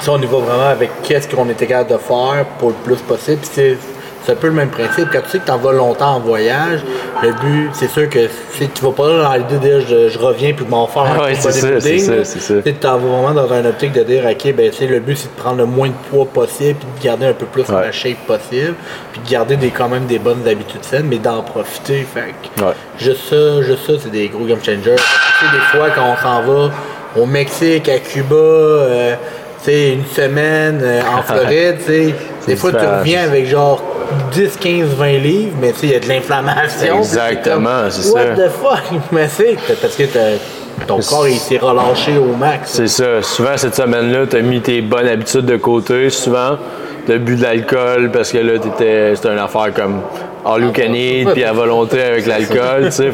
[0.00, 2.96] ça, on y va vraiment avec qu'est-ce qu'on était capable de faire pour le plus
[3.02, 3.40] possible.
[3.52, 5.08] C'est un peu le même principe.
[5.12, 6.80] Quand tu sais que tu en vas longtemps en voyage,
[7.22, 8.20] le but, c'est sûr que
[8.54, 11.02] si tu vas pas dans l'idée de dire je, je reviens puis je m'en faire
[11.02, 12.62] un Ouais, c'est ça, c'est ça, c'est.
[12.62, 15.18] Tu t'en vas vraiment dans une optique de dire ok, ben tu sais, le but
[15.18, 17.82] c'est de prendre le moins de poids possible puis de garder un peu plus Ouais.
[17.82, 18.74] la shape possible,
[19.12, 22.06] puis de garder des, quand même des bonnes habitudes saines, mais d'en profiter.
[22.14, 22.72] Fait que Ouais.
[22.98, 24.96] juste ça, juste ça, c'est des gros game changers.
[24.96, 26.70] Tu sais, des fois quand on s'en va
[27.20, 29.14] au Mexique, à Cuba, euh,
[29.64, 32.14] sais, une semaine euh, en Floride, tu
[32.46, 33.82] des fois tu reviens avec genre
[34.32, 37.02] 10, 15, 20 livres, mais tu sais, il y a de l'inflammation.
[37.02, 38.42] c'est Exactement, c'est What ça.
[38.42, 39.00] the fuck?
[39.12, 40.04] Mais c'est parce que
[40.86, 42.70] ton corps il s'est relâché au max.
[42.74, 43.22] C'est ça.
[43.22, 46.10] Souvent, cette semaine-là, tu as mis tes bonnes habitudes de côté.
[46.10, 46.58] Souvent,
[47.06, 50.00] tu as bu de l'alcool parce que là, c'était une affaire comme
[50.44, 52.86] all you can eat, puis à volonté avec l'alcool.
[52.86, 53.10] tu sais.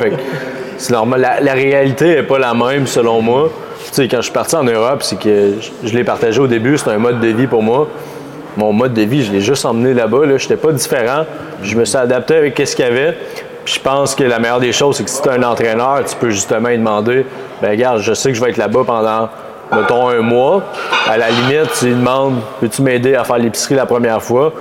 [0.78, 1.20] C'est normal.
[1.20, 3.50] La, la réalité n'est pas la même, selon moi.
[3.92, 6.92] Sais, quand je suis parti en Europe, c'est que je, l'ai partagé au début, c'était
[6.92, 7.88] un mode de vie pour moi.
[8.56, 10.26] Mon mode de vie, je l'ai juste emmené là-bas.
[10.26, 10.36] Là.
[10.36, 11.24] Je n'étais pas différent.
[11.62, 13.16] Je me suis adapté avec ce qu'il y avait.
[13.64, 16.04] Puis je pense que la meilleure des choses, c'est que si tu es un entraîneur,
[16.04, 17.26] tu peux justement lui demander
[17.60, 19.28] ben regarde, je sais que je vais être là-bas pendant
[19.72, 20.62] mettons un mois,
[21.08, 24.52] à la limite, tu lui demandes Peux-tu m'aider à faire l'épicerie la première fois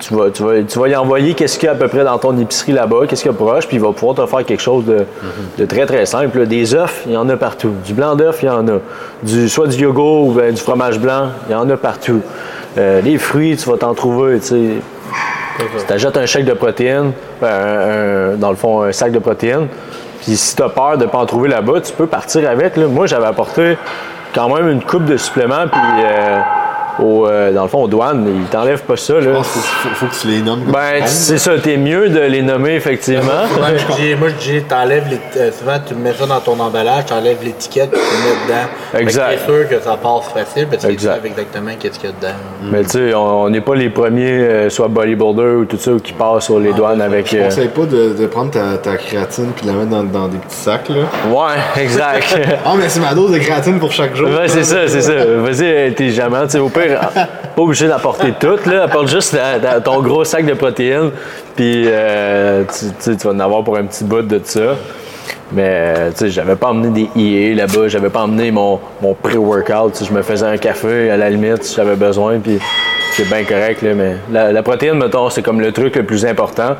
[0.00, 2.04] tu vas, tu, vas, tu vas y envoyer qu'est-ce qu'il y a à peu près
[2.04, 4.44] dans ton épicerie là-bas, qu'est-ce qu'il y a proche, puis il va pouvoir te faire
[4.44, 6.46] quelque chose de, très très simple.
[6.46, 7.72] Des œufs, il y en a partout.
[7.84, 8.78] Du blanc d'œuf, il y en a.
[9.22, 12.20] Du, soit du yogourt ou du fromage blanc, il y en a partout.
[12.78, 14.70] Euh, les fruits, tu vas t'en trouver, tu sais.
[15.58, 19.68] Tu t'achètes un chèque de protéines, ben, dans le fond, un sac de protéines.
[20.22, 22.76] Puis si tu as peur de ne pas en trouver là-bas, tu peux partir avec.
[22.76, 23.76] Moi, j'avais apporté
[24.34, 26.40] quand même une coupe de suppléments, puis euh,
[27.02, 29.14] au, euh, dans le fond, aux douanes, ils t'enlèvent pas ça.
[29.14, 29.20] Là.
[29.22, 30.62] Je pense qu'il faut, faut que tu les nommes.
[30.66, 33.22] Ben, tu c'est ça, t'es mieux de les nommer, effectivement.
[33.60, 35.20] Ouais, je dis- moi, je dis, t'enlèves les.
[35.40, 39.00] euh, souvent, tu mets ça dans ton emballage, t'enlèves l'étiquette, tu le mets dedans.
[39.06, 39.30] Exact.
[39.38, 41.20] T'es sûr que ça passe facile parce que tu Exact.
[41.22, 42.38] sais exactement qu'est-ce qu'il y a dedans.
[42.70, 46.12] Mais tu sais, on n'est pas les premiers, euh, soit bodybuilder ou tout ça, qui
[46.12, 47.30] passent sur les douanes avec.
[47.30, 50.02] Je euh, conseille pas de, de prendre ta, ta créatine puis de la mettre dans,
[50.04, 50.88] dans des petits sacs.
[50.88, 50.96] Là.
[51.30, 52.38] Ouais, exact.
[52.64, 54.28] Ah, mais c'est ma dose de créatine pour chaque jour.
[54.28, 55.12] Ouais, c'est ça, c'est ça.
[55.38, 56.42] Vas-y intelligemment.
[56.44, 56.89] Tu sais, au pire,
[57.56, 58.84] pas obligé d'apporter tout, là.
[58.84, 59.36] Apporte juste
[59.84, 61.10] ton gros sac de protéines,
[61.56, 62.64] puis euh,
[63.02, 64.76] tu, vas en avoir pour un petit bout de ça.
[65.52, 70.04] Mais, tu sais, j'avais pas emmené des IA là-bas, j'avais pas emmené mon, mon pré-workout.
[70.04, 72.58] Je me faisais un café à la limite si j'avais besoin, puis
[73.12, 73.94] c'est bien correct, là.
[73.94, 76.76] Mais la, protéine, mettons, c'est comme le truc le plus important.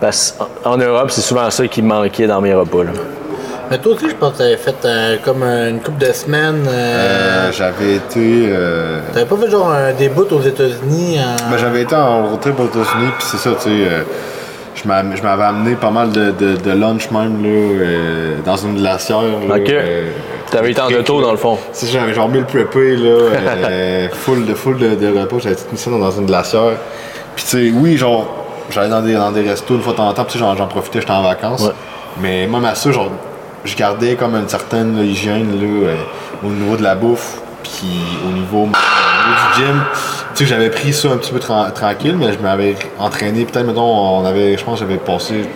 [0.00, 2.90] Parce qu'en en Europe, c'est souvent ça qui manquait dans mes repas, là.
[3.70, 6.64] Mais toi aussi, je pense que t'avais fait euh, comme une couple de semaines.
[6.68, 8.46] euh, Euh, j'avais été.
[8.50, 11.50] euh, T'avais pas fait genre un début aux États-Unis en.
[11.50, 13.68] ben, j'avais été en road trip aux États-Unis, puis c'est ça, tu sais.
[13.70, 14.02] euh,
[14.76, 18.56] je m'a- je m'avais amené pas mal de, de, de lunch même là, euh, dans
[18.56, 19.22] une glacière.
[19.48, 19.70] là, Ok.
[19.70, 20.10] euh,
[20.50, 21.56] T'avais été en auto, dans le fond.
[21.72, 23.08] Tu sais, j'avais genre mis le preppé, là,
[23.68, 26.74] euh, full de full de, de repas, j'avais tout mis ça dans une glacière.
[27.34, 28.28] Puis tu sais, oui, genre,
[28.70, 30.44] j'allais dans des, dans des restos une fois de temps en temps, puis tu sais,
[30.44, 31.62] j'en, j'en profitais, j'étais en vacances.
[31.62, 31.72] Ouais.
[32.20, 33.10] Mais moi, ma ça, genre,
[33.66, 35.94] je gardais comme une certaine là, hygiène, là, euh,
[36.44, 38.72] au niveau de la bouffe, puis au niveau, au niveau
[39.56, 39.82] du gym.
[40.34, 43.66] Tu sais, j'avais pris ça un petit peu tran- tranquille, mais je m'avais entraîné, peut-être,
[43.66, 45.48] mettons, on avait, je pense, que j'avais passé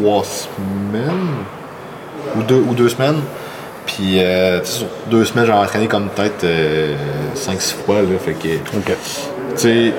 [0.00, 1.28] trois semaines
[2.36, 3.20] ou deux, ou deux semaines.
[3.86, 6.46] Puis, euh, tu sais, sur deux semaines, j'ai entraîné comme peut-être
[7.34, 8.18] 5-6 fois, là.
[8.24, 8.58] Fait que, tu
[9.56, 9.92] sais,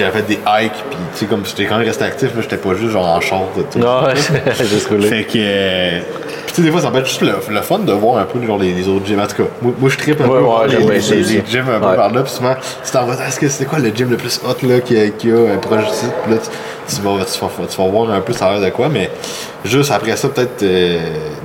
[0.00, 2.56] j'avais fait des hikes, puis tu sais, comme j'étais quand même resté actif, là, j'étais
[2.56, 3.48] pas juste genre en short.
[3.76, 4.02] Non,
[4.60, 5.08] juste roulé.
[5.08, 5.32] Fait que.
[5.36, 6.00] euh,
[6.46, 8.24] Puis tu sais, des fois, ça peut être juste le, le fun de voir un
[8.24, 9.20] peu genre, les, les autres gyms.
[9.20, 11.42] En tout cas, moi, moi je trippe un Ouais, peu ouais, les, les, les aussi.
[11.48, 11.96] gyms un peu Ouais.
[11.96, 12.22] par là.
[12.22, 14.80] Puis souvent, tu t'en vas, est-ce que c'est quoi le gym le plus hot là,
[14.80, 16.06] qu'il y a, qu'il y a proche d'ici?
[16.24, 18.60] Puis là, tu, tu vas, tu, vas, tu vas voir un peu ça a l'air
[18.62, 19.10] de quoi, mais
[19.64, 20.98] juste après ça, peut-être euh,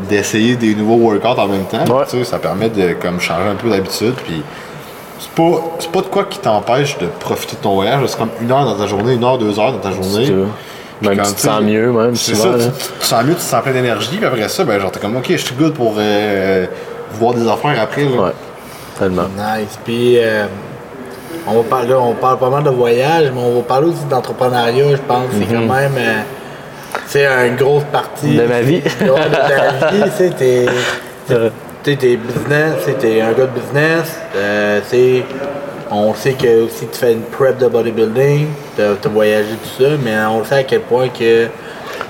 [0.10, 1.84] d'essayer des nouveaux workouts en même temps.
[2.10, 4.14] Tu sais, ça permet de comme, changer un peu d'habitude.
[4.26, 4.42] Puis
[5.20, 8.02] c'est pas, c'est pas de quoi qui t'empêche de profiter de ton voyage.
[8.08, 10.26] C'est comme une heure dans ta journée, une heure, deux heures dans ta journée.
[10.26, 12.64] Puis Même quand, tu te sens mieux, même, C'est souvent, ça, là.
[12.66, 14.92] tu, tu te sens mieux, tu te sens plein d'énergie, puis après ça, ben genre
[14.92, 16.66] t'es comme ok, je suis good pour euh,
[17.14, 18.04] voir des affaires après.
[18.04, 18.22] Là.
[18.22, 18.32] Ouais,
[18.98, 19.24] tellement.
[19.36, 19.78] Nice.
[19.84, 20.46] Puis, euh,
[21.48, 24.92] on, va parler, on parle pas mal de voyage, mais on va parler aussi d'entrepreneuriat,
[24.92, 25.26] je pense.
[25.38, 25.92] C'est quand même.
[25.98, 26.22] euh,
[27.08, 28.28] c'est une grosse partie.
[28.28, 28.38] Mhm.
[28.38, 28.80] De ma vie.
[28.82, 28.90] De
[29.80, 30.66] ta vie, tu sais, t'es.
[31.86, 34.18] Tu sais, t'es business, t'es un gars de business.
[34.36, 34.82] euh,
[35.92, 39.90] on sait que aussi tu fais une prep de bodybuilding, t'as as voyagé tout ça,
[40.04, 41.46] mais on sait à quel point que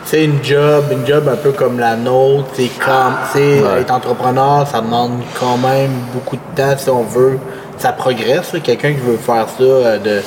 [0.06, 3.82] c'est une job, une job un peu comme la nôtre, c'est comme, Ouais.
[3.82, 7.38] être entrepreneur, ça demande quand même beaucoup de temps si on veut,
[7.78, 8.54] ça progresse.
[8.64, 10.22] Quelqu'un qui veut faire ça euh, de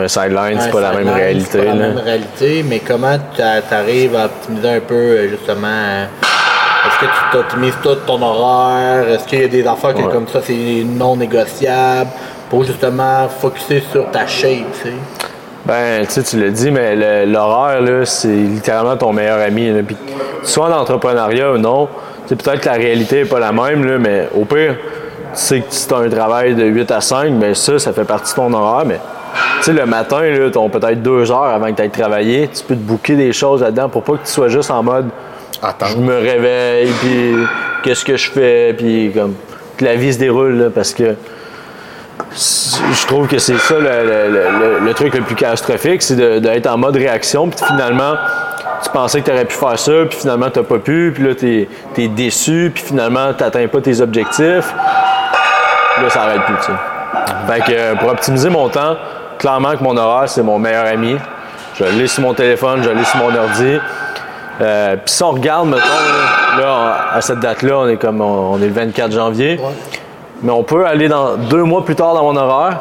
[0.00, 1.48] Un sideline, c'est pas la même réalité.
[1.50, 5.66] C'est pas la même réalité, mais comment tu arrives à optimiser un peu euh, justement
[5.66, 6.04] euh,
[6.94, 9.08] Est-ce que tu t'optimises tout ton horaire?
[9.08, 10.12] Est-ce qu'il y a des affaires que Ouais.
[10.12, 12.10] comme ça c'est non négociable
[12.48, 14.94] pour justement focuser sur ta shape, tu sais?
[15.66, 19.70] Ben, tu sais, tu l'as dit, mais le- l'horaire, là, c'est littéralement ton meilleur ami.
[19.72, 19.80] Là.
[19.84, 19.96] Puis,
[20.42, 21.88] soit en entrepreneuriat ou non,
[22.28, 24.82] peut-être que la réalité n'est pas la même, là, mais au pire, tu
[25.32, 28.04] sais que si tu as un travail de 8 à 5, ben ça, ça fait
[28.04, 28.84] partie de ton horaire.
[28.86, 29.00] Mais
[29.58, 32.62] tu sais, le matin, là, tu peut-être deux heures avant que tu ailles travailler, tu
[32.62, 35.08] peux te booker des choses là-dedans pour pas que tu sois juste en mode
[35.88, 37.34] Je me réveille, puis
[37.82, 39.34] qu'est-ce que je fais, puis comme
[39.80, 41.14] la vie se déroule, là, parce que
[42.32, 47.48] je trouve que c'est ça le, truc le plus catastrophique, c'est d'être en mode réaction,
[47.48, 48.14] puis finalement,
[48.82, 51.34] tu pensais que tu aurais pu faire ça, puis finalement, tu pas pu, puis là,
[51.34, 54.72] tu es, déçu, puis finalement, tu n'atteins pas tes objectifs.
[56.02, 56.72] Là, ça arrête plus, tu sais.
[57.46, 58.96] Fait que euh, pour optimiser mon temps,
[59.38, 61.16] clairement que mon horaire, c'est mon meilleur ami.
[61.78, 63.78] Je l'ai sur mon téléphone, je l'ai sur mon ordi.
[64.60, 68.56] Euh, Puis si on regarde, mettons, là, là, à cette date-là, on est comme on,
[68.58, 69.58] est le 24 janvier.
[70.42, 72.80] Mais on peut aller dans deux mois plus tard dans mon horaire,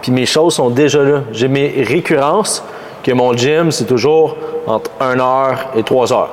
[0.00, 1.20] puis mes choses sont déjà là.
[1.32, 2.64] J'ai mes récurrences,
[3.02, 6.30] que mon gym, c'est toujours entre 1 heure et 3 heures.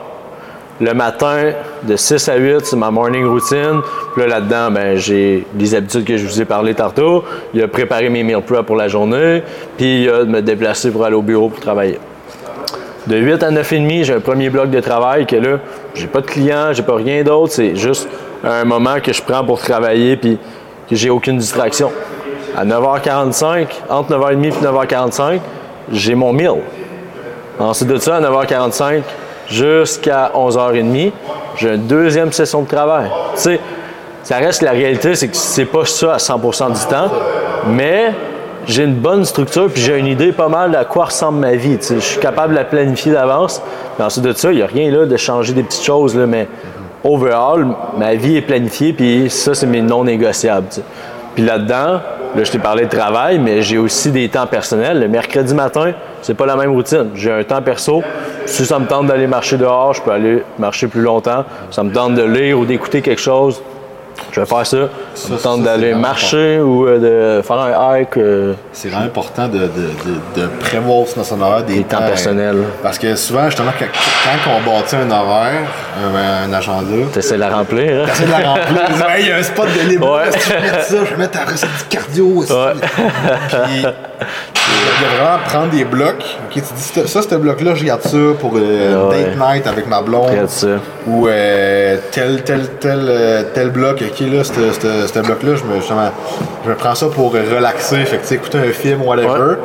[0.82, 1.52] le matin,
[1.84, 3.82] de 6 à 8, c'est ma morning routine.
[4.14, 7.26] Puis là, là-dedans, ben, j'ai les habitudes que je vous ai parlé tantôt.
[7.54, 9.44] Il y a préparer mes meal prep pour la journée,
[9.76, 12.00] puis il y a de me déplacer pour aller au bureau pour travailler.
[13.10, 15.58] De 8 à 9 et demi, j'ai un premier bloc de travail que là,
[15.96, 17.52] j'ai pas de clients, j'ai pas rien d'autre.
[17.52, 18.08] C'est juste
[18.44, 20.38] un moment que je prends pour travailler puis
[20.88, 21.92] que j'ai aucune distraction.
[22.56, 25.40] À 9h45, entre 9h30 et 9h45,
[25.92, 26.58] j'ai mon meal.
[27.58, 29.02] Ensuite de ça, à 9h45
[29.50, 31.12] jusqu'à 11h30,
[31.58, 33.10] j'ai une deuxième session de travail.
[33.34, 33.60] Tu sais,
[34.22, 37.10] ça reste la réalité, c'est que c'est pas ça à 100% du temps,
[37.70, 38.12] mais
[38.70, 41.80] j'ai une bonne structure puis j'ai une idée pas mal à quoi ressemble ma vie.
[41.82, 43.62] Je suis capable de la planifier d'avance.
[43.96, 46.48] Puis ensuite de ça, il n'y a rien là de changer des petites choses, mais
[47.04, 47.66] overall,
[47.98, 50.68] ma vie est planifiée puis ça, c'est mes non négociables.
[51.34, 52.00] Puis là-dedans,
[52.36, 55.00] là, je t'ai parlé de travail, mais j'ai aussi des temps personnels.
[55.00, 57.10] Le mercredi matin, c'est pas la même routine.
[57.16, 58.04] J'ai un temps perso.
[58.46, 61.44] Si ça me tente d'aller marcher dehors, je peux aller marcher plus longtemps.
[61.72, 63.62] Ça me tente de lire ou d'écouter quelque chose,
[64.32, 64.78] je vais faire ça.
[65.16, 68.18] Ça me tente d'aller marcher ou euh, de faire un hike.
[68.18, 71.98] euh, C'est vraiment important de, de, de, de prévoir dans son horaire des, Des temps
[72.00, 72.64] personnels.
[72.84, 73.86] Parce que souvent, justement, quand,
[74.24, 75.62] quand on bâtit un horaire,
[75.98, 78.04] un, un agenda, T'essaies de la remplir.
[78.04, 78.06] hein?
[78.08, 78.86] T'essaies de la remplir.
[78.88, 80.12] Tu dis, Hey, il y a un spot de libre.
[80.16, 80.32] Ouais.
[80.32, 82.54] Si je mettre ça, je vais mettre ta recette du cardio aussi.
[82.54, 82.74] Ouais.
[83.64, 86.24] Puis, il y a vraiment prendre des blocs.
[86.46, 89.24] Ok, tu dis, ça, ce bloc-là, je regarde ça pour euh, Ouais.
[89.24, 90.30] date night avec ma blonde.
[90.30, 90.68] Regarde ça.
[91.08, 94.04] Ou euh, tel, tel, tel, euh, tel bloc.
[94.12, 96.12] Ok, là, ce ce- ce bloc-là, je me, justement,
[96.66, 98.04] je me prends ça pour relaxer.
[98.06, 99.28] Fait que, écouter un film, whatever.
[99.30, 99.56] Ouais.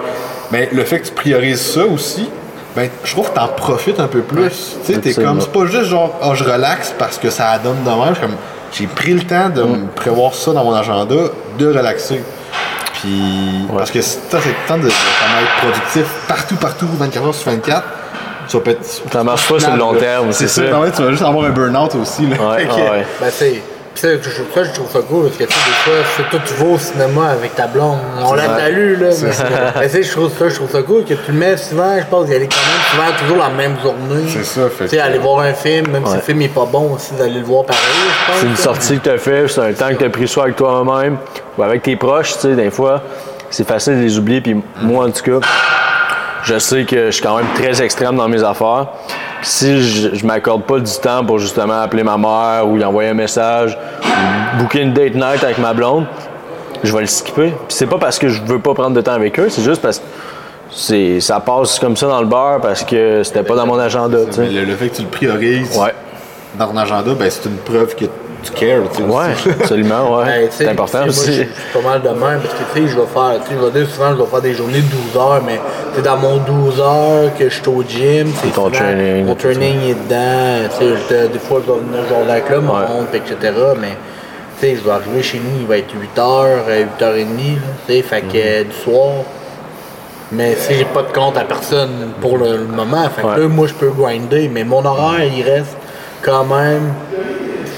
[0.50, 2.28] Mais le fait que tu priorises ça aussi,
[2.76, 4.76] ben, je trouve que t'en profites un peu plus.
[4.84, 5.32] Tu sais, t'es Absolument.
[5.32, 8.14] comme, c'est pas juste genre, ah, je relaxe parce que ça donne de même.
[8.20, 8.34] Comme,
[8.72, 11.14] j'ai pris le temps de me prévoir ça dans mon agenda,
[11.58, 12.20] de relaxer.
[12.94, 16.86] Puis, parce que si t'as c'est le temps de, de vraiment être productif partout, partout,
[16.98, 17.82] 24 heures sur 24,
[18.48, 18.84] ça peut être.
[19.12, 20.62] Ça marche pas sur le long terme, c'est ça.
[20.62, 22.26] Tu vas juste avoir un burn-out aussi.
[22.26, 22.36] Là.
[22.36, 23.06] Ouais, ouais.
[23.20, 23.30] Ben,
[23.94, 26.40] ça, je, ça, je trouve ça cool parce que, tu sais, des fois, c'est toi,
[26.44, 27.98] tu vas au cinéma avec ta blonde.
[28.22, 29.10] On l'a déjà lu, là.
[29.22, 29.30] Mais,
[29.80, 31.98] mais tu sais, je trouve ça, je trouve ça cool que tu le mets souvent,
[31.98, 34.24] je pense, d'y aller quand même souvent, toujours la même journée.
[34.28, 36.66] C'est ça, fait Tu sais, aller voir un film, même si le film est pas
[36.66, 38.40] bon aussi, d'aller le voir pareil, je pense.
[38.40, 40.44] C'est une sortie que tu as fait, c'est un temps que tu as pris soit
[40.44, 41.16] avec toi-même
[41.56, 43.02] ou avec tes proches, tu sais, des fois,
[43.50, 44.40] c'est facile de les oublier.
[44.40, 45.46] Puis moi, en tout cas,
[46.44, 48.86] je sais que je suis quand même très extrême dans mes affaires.
[49.42, 53.10] Si je, je m'accorde pas du temps pour justement appeler ma mère ou lui envoyer
[53.10, 56.06] un message, ou booker une date night avec ma blonde,
[56.82, 57.48] je vais le skipper.
[57.50, 59.80] Puis c'est pas parce que je veux pas prendre de temps avec eux, c'est juste
[59.82, 60.04] parce que
[60.70, 64.18] c'est, ça passe comme ça dans le beurre parce que c'était pas dans mon agenda,
[64.38, 65.94] le, le fait que tu le priorises Ouais.
[66.58, 68.04] dans ton agenda, ben, c'est une preuve que
[68.44, 68.82] tu cares.
[68.92, 69.12] tu sais, aussi.
[69.12, 70.24] Ouais, absolument, ouais.
[70.26, 71.26] Ben, c'est important moi, aussi.
[71.32, 73.58] je suis pas mal de même parce que tu sais, je vais faire, tu sais,
[73.60, 75.60] je vais dire souvent, je vais faire des journées de 12 heures, mais
[75.94, 78.32] c'est dans mon 12 heures que je suis au gym.
[78.42, 80.68] c'est Ton souvent- training, Mon training est dedans.
[80.78, 83.36] Tu sais, des fois, je vais venir genre avec là, mon montre, etc.
[83.80, 83.96] Mais
[84.60, 87.92] tu sais, je vais arriver chez nous, il va être 8 heures, 8h30, là, tu
[87.94, 88.32] sais, fait que Mhm.
[88.36, 89.10] euh, du soir.
[90.32, 93.38] Mais si j'ai pas de compte à personne pour le, le moment, fait que Ouais.
[93.40, 94.50] là, moi, je peux grinder.
[94.52, 95.76] Mais mon horaire, il reste
[96.22, 96.92] quand même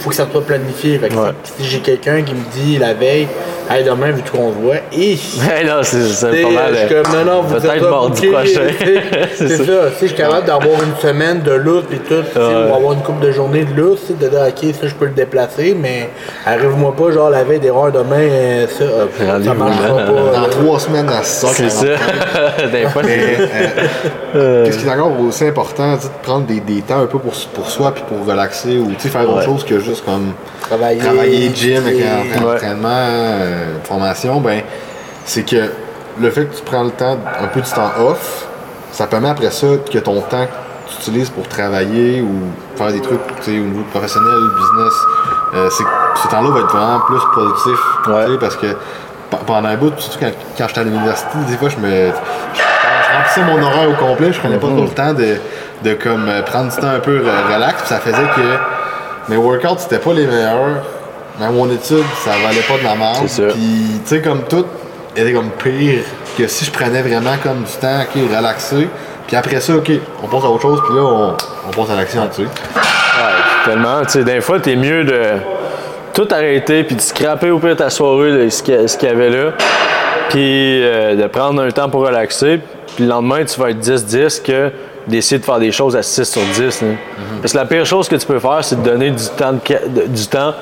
[0.06, 1.00] faut que ça soit planifié.
[1.00, 1.30] Fait que Ouais.
[1.42, 3.26] si si j'ai quelqu'un qui me dit la veille,
[3.70, 6.74] hey, demain, vu qu'on se voit, et Hey, non, c'est, pas mal.
[6.74, 8.60] je suis comme, non, non, vous Peut-être mardi prochain.
[9.34, 9.64] C'est ça.
[9.64, 9.72] ça.
[10.00, 13.32] Je suis capable d'avoir une semaine de lousse et tout, ou avoir une couple de
[13.32, 16.10] journées de t'sais, de dire, ok, ça, je peux le déplacer, mais
[16.44, 20.06] arrive-moi pas, genre, la veille des heures demain, euh, ça, euh, ça marchera hein.
[20.06, 20.36] pas.
[20.36, 20.48] Dans là.
[20.50, 22.66] trois semaines à 6 heures, C'est ça.
[22.72, 23.48] Des fois, Mais, c'est-
[24.36, 27.32] euh, Qu'est-ce qui est encore aussi important, de prendre des, des temps un peu pour,
[27.54, 30.98] pour soi puis pour relaxer ou tu sais, faire autre chose que juste comme Travailler,
[31.00, 32.88] travailler gym avec un entraînement,
[33.56, 34.62] euh, formation, ben
[35.24, 35.70] c'est que
[36.20, 38.46] le fait que tu prends le temps, un peu du temps off,
[38.92, 42.30] ça permet après ça que ton temps que tu utilises pour travailler ou
[42.76, 44.94] faire des trucs au niveau professionnel, business,
[45.54, 45.88] euh, c'est que
[46.22, 47.78] ce temps-là va être vraiment plus productif.
[48.08, 48.38] Ouais.
[48.40, 48.66] parce que
[49.30, 51.88] pe- pendant un bout, surtout quand, quand j'étais à l'université, des fois je me.
[52.54, 55.36] Je, je remplissais mon horaire au complet, je prenais pas trop le temps de,
[55.82, 57.18] de comme prendre du temps un peu
[57.52, 60.82] relax, puis ça faisait que mes workouts c'était pas les meilleurs.
[61.40, 63.24] Mais mon étude, ça valait pas de la merde.
[63.26, 63.54] C'est ça.
[63.54, 64.64] Puis, tu sais, comme tout
[65.14, 66.00] était comme pire
[66.36, 68.88] que si je prenais vraiment comme du temps, ok, relaxé.
[69.26, 69.90] Puis après ça, ok,
[70.22, 71.36] on passe à autre chose, puis là, on,
[71.68, 72.42] on passe à l'action dessus.
[72.42, 74.02] Ouais, tellement.
[74.04, 75.20] Tu sais, des fois, t'es mieux de
[76.14, 78.62] tout arrêter puis de scraper au pire ta soirée de ce
[78.96, 79.52] qu'il y avait là.
[80.30, 82.60] Puis euh, de prendre un temps pour relaxer.
[82.94, 84.70] Puis le lendemain, tu vas être 10-10 que
[85.06, 86.82] d'essayer de faire des choses à 6 sur 10.
[86.82, 86.88] là.
[87.40, 90.06] Parce que la pire chose que tu peux faire, c'est de donner du temps de-
[90.06, 90.52] du temps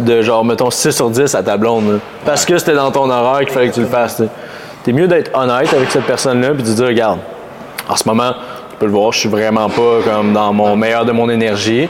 [0.00, 2.00] de genre, mettons, 6 sur 10 à ta blonde.
[2.24, 4.22] Parce que c'était dans ton horaire qu'il fallait que tu le fasses.
[4.84, 7.18] Tu es mieux d'être honnête avec cette personne-là puis de dire, regarde,
[7.88, 8.32] en ce moment,
[8.78, 11.88] peux le voir, je suis vraiment pas comme dans mon meilleur de mon énergie.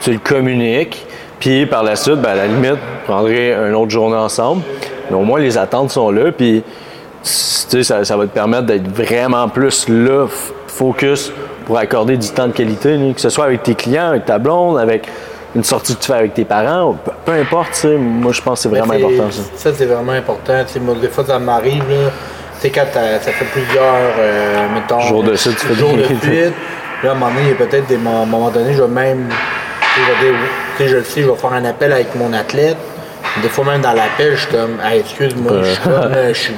[0.00, 1.06] Tu le communiques.
[1.38, 4.62] Puis par la suite, ben, à la limite, vous prendrez une autre journée ensemble.
[5.10, 6.32] Mais au moins, les attentes sont là.
[6.32, 6.62] Puis
[7.70, 10.26] tu ça, va te permettre d'être vraiment plus là,
[10.66, 11.32] focus,
[11.66, 14.78] pour accorder du temps de qualité, que ce soit avec tes clients, avec ta blonde,
[14.78, 15.06] avec
[15.54, 18.40] une sortie que tu fais avec tes parents, peu, peu importe, tu sais, moi je
[18.40, 19.42] pense que c'est vraiment important ça.
[19.56, 20.64] Ça, c'est vraiment important.
[20.66, 21.82] Tu sais, moi, des fois, ça m'arrive.
[21.88, 23.84] Tu sais, quand ça fait plusieurs,
[24.18, 25.00] euh, mettons...
[25.00, 26.52] Jours de suite, tu fais jours de suite.
[27.02, 28.82] Là, à un moment donné, il y a peut-être des à un moment donné, je
[28.82, 29.28] vais même...
[29.28, 30.40] Tu sais, je vais dire,
[30.76, 32.76] tu sais, je le sais, je vais faire un appel avec mon athlète.
[33.42, 36.38] Des fois, même dans l'appel, je suis comme, hey, excuse-moi, je suis comme, là, je
[36.38, 36.54] suis...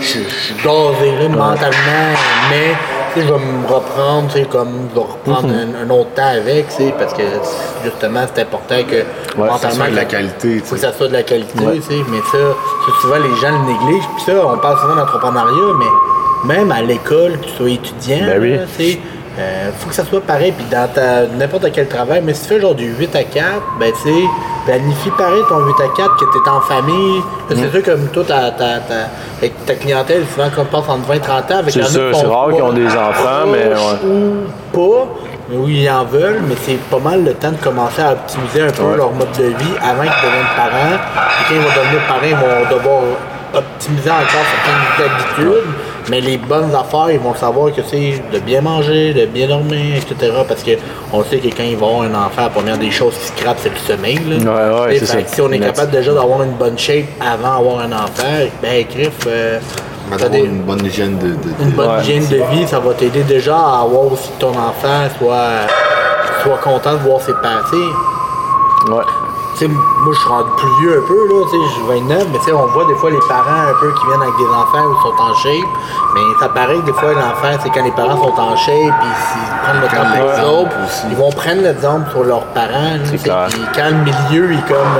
[0.00, 2.14] Je suis- je suis gazé, là, mentalement,
[2.50, 2.74] mais
[3.20, 5.74] je vais me reprendre, tu sais, comme je vais reprendre Mhm.
[5.82, 7.22] un, un autre temps avec, tu sais, parce que
[7.84, 9.04] justement, c'est important que
[9.40, 12.02] Ouais, Ça soit de la qualité, tu que ça soit de la qualité, tu sais,
[12.10, 12.38] mais ça,
[13.00, 14.08] souvent les gens le négligent.
[14.16, 18.40] Puis ça, on parle souvent d'entrepreneuriat, mais même à l'école, que tu sois étudiant, Ben
[18.40, 18.58] oui.
[18.76, 18.98] tu sais,
[19.38, 20.52] euh, faut que ça soit pareil.
[20.52, 23.44] Puis dans ta- n'importe quel travail, mais si tu fais genre du 8 à 4,
[23.80, 24.24] ben tu sais,
[24.66, 27.18] planifie pareil ton 8 à 4, que tu es en famille.
[27.18, 27.54] Mm.
[27.56, 31.20] C'est sûr comme toi, ta, ta, ta- ta clientèle, souvent qu'on passe entre 20 et
[31.20, 31.58] 30 ans.
[31.58, 33.70] avec C'est il qui c'est rare qu'ils ont des enfants, mais
[34.06, 35.06] Ou pas,
[35.50, 38.62] mais oui, ils en veulent, mais c'est pas mal le temps de commencer à optimiser
[38.62, 38.96] un peu Ouais.
[38.96, 40.94] leur mode de vie avant qu'ils deviennent parents.
[40.94, 43.00] Et quand ils vont devenir parents, ils vont devoir
[43.54, 45.70] optimiser encore certaines habitudes.
[46.10, 49.96] Mais les bonnes affaires, ils vont savoir que c'est de bien manger, de bien dormir,
[49.96, 50.32] etc.
[50.46, 53.26] Parce qu'on sait que quand ils vont avoir un enfant, la première des choses qui
[53.28, 54.18] se crappent, c'est le sommeil.
[54.28, 54.36] Là.
[54.36, 55.18] Ouais, ouais, Et c'est ça.
[55.26, 59.12] Si on est capable déjà d'avoir une bonne shape avant d'avoir un enfant, ben, Griff,
[59.26, 59.58] euh,
[60.28, 62.00] des- une bonne hygiène de, de- de- une bonne Ouais.
[62.02, 65.48] hygiène de vie, ça va t'aider déjà à avoir aussi que ton enfant soit,
[66.42, 69.02] soit content de voir ses sais, Ouais.
[69.58, 72.38] Sais, moi, je suis rendu plus vieux un peu, là, tu sais, j'ai 29, mais
[72.38, 74.84] tu sais, on voit des fois les parents un peu qui viennent avec des enfants
[74.86, 75.70] ou sont en shape,
[76.14, 79.12] mais ça paraît que des fois, l'enfant, c'est quand les parents sont en shape, puis
[79.30, 80.76] s'ils prennent le temps pour l'exemple autres,
[81.10, 83.20] ils vont prendre l'exemple sur leurs parents, puis
[83.74, 84.98] quand le milieu, ils comme...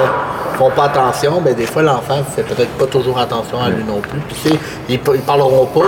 [0.56, 4.00] font pas attention, ben des fois l'enfant fait peut-être pas toujours attention à lui non
[4.00, 4.18] plus.
[4.28, 5.80] Puis tu sais, ils, ils parleront pas,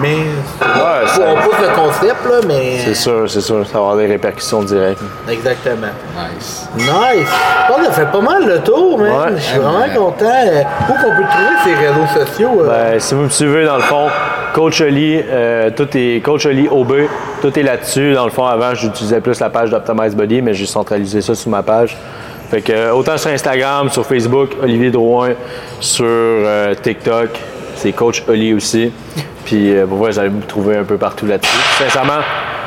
[0.00, 3.78] mais Ouais, ça- on pousse le concept là, mais C'est sûr, c'est sûr, ça va
[3.80, 5.00] avoir des répercussions directes.
[5.28, 5.86] exactement.
[6.36, 6.68] Nice.
[6.76, 7.28] Nice!
[7.68, 9.08] Que ça fait pas mal le tour, man.
[9.10, 9.36] Ouais.
[9.36, 10.26] Je suis vraiment content.
[10.88, 12.62] Où qu'on peut trouver ces réseaux sociaux?
[12.62, 12.68] euh?
[12.92, 14.08] Ben, si vous me suivez, dans le fond,
[14.54, 16.92] Coach Oli, euh, tout est Coach Oli OB,
[17.42, 18.14] tout est là-dessus.
[18.14, 21.50] Dans le fond, avant, j'utilisais plus la page d'Optimize Body, mais j'ai centralisé ça sur
[21.50, 21.96] ma page.
[22.50, 25.30] Fait que, euh, autant sur Instagram, sur Facebook, Olivier Drouin,
[25.80, 27.30] sur euh, TikTok,
[27.74, 28.92] c'est Coach Oli aussi.
[29.44, 31.50] Puis, euh, voir, vous allez me trouver un peu partout là-dessus.
[31.78, 32.20] Sincèrement,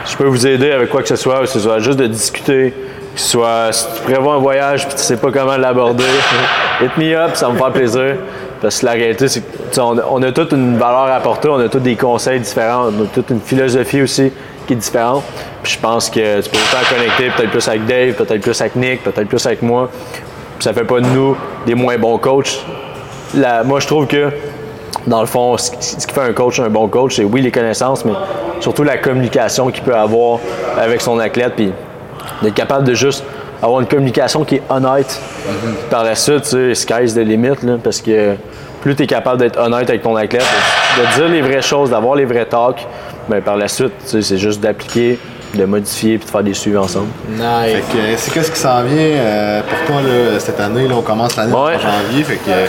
[0.10, 2.74] je peux vous aider avec quoi que ce soit, que ce soit juste de discuter,
[3.16, 6.04] que ce soit si tu prévois un voyage puis tu sais pas comment l'aborder,
[6.82, 8.16] hit me up, ça me faire plaisir.
[8.62, 11.06] Parce que la réalité, c'est que tu sais, on, a- on a toute une valeur
[11.08, 14.32] à apporter, on a tous des conseils différents, on a toute une philosophie aussi
[14.70, 15.24] qui est différente.
[15.63, 18.76] Puis je pense que tu peux autant connecter peut-être plus avec Dave, peut-être plus avec
[18.76, 19.89] Nick, peut-être plus avec moi.
[19.91, 22.59] Puis ça fait pas de nous des moins bons coachs.
[23.34, 24.30] La- moi, je trouve que
[25.07, 28.05] dans le fond, ce qui fait un coach un bon coach, c'est oui les connaissances,
[28.05, 28.13] mais
[28.59, 30.39] surtout la communication qu'il peut avoir
[30.80, 31.72] avec son athlète, puis
[32.43, 33.24] d'être capable de juste
[33.61, 35.20] avoir une communication qui est honnête.
[35.89, 38.36] Par la suite, tu sais, sky's the limit, là, parce que
[38.82, 40.44] plus tu es capable d'être honnête avec ton athlète,
[40.98, 42.86] de, de dire les vraies choses, d'avoir les vrais talks,
[43.28, 45.20] ben, par la suite, tu sais, c'est juste d'appliquer,
[45.54, 47.08] de modifier, puis de faire des suivis ensemble.
[47.28, 47.34] Fait
[47.76, 47.84] Nice.
[47.92, 50.88] que c'est qu'est-ce qui s'en vient euh, pour toi là, cette année?
[50.88, 51.76] Là, on commence l'année Ouais.
[51.76, 52.24] en janvier.
[52.24, 52.66] Fait que, euh,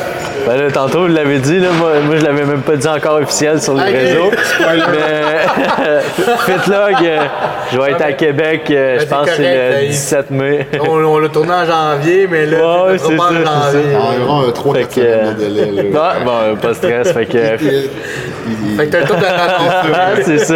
[0.47, 3.21] Ben là, tantôt, vous l'avez dit, là, moi, moi je l'avais même pas dit encore
[3.21, 3.89] officiel sur les Ok.
[3.93, 4.31] réseaux.
[4.61, 6.01] Mais
[6.47, 7.19] Fitlog, euh,
[7.73, 10.67] je vais être à Québec, euh, je Ben, pense que c'est le ben, 17 mai.
[10.81, 13.97] on on l'a tourné en janvier, mais là, Ouais, c'est en janvier.
[13.97, 15.91] environ un 3 Fait 4 que, semaines euh, de délai.
[15.91, 16.15] Là.
[16.19, 17.13] Ouais, bon, pas de stress.
[17.13, 17.39] Fait que,
[18.49, 20.55] Il- Fait que t'as le temps de c'est ça.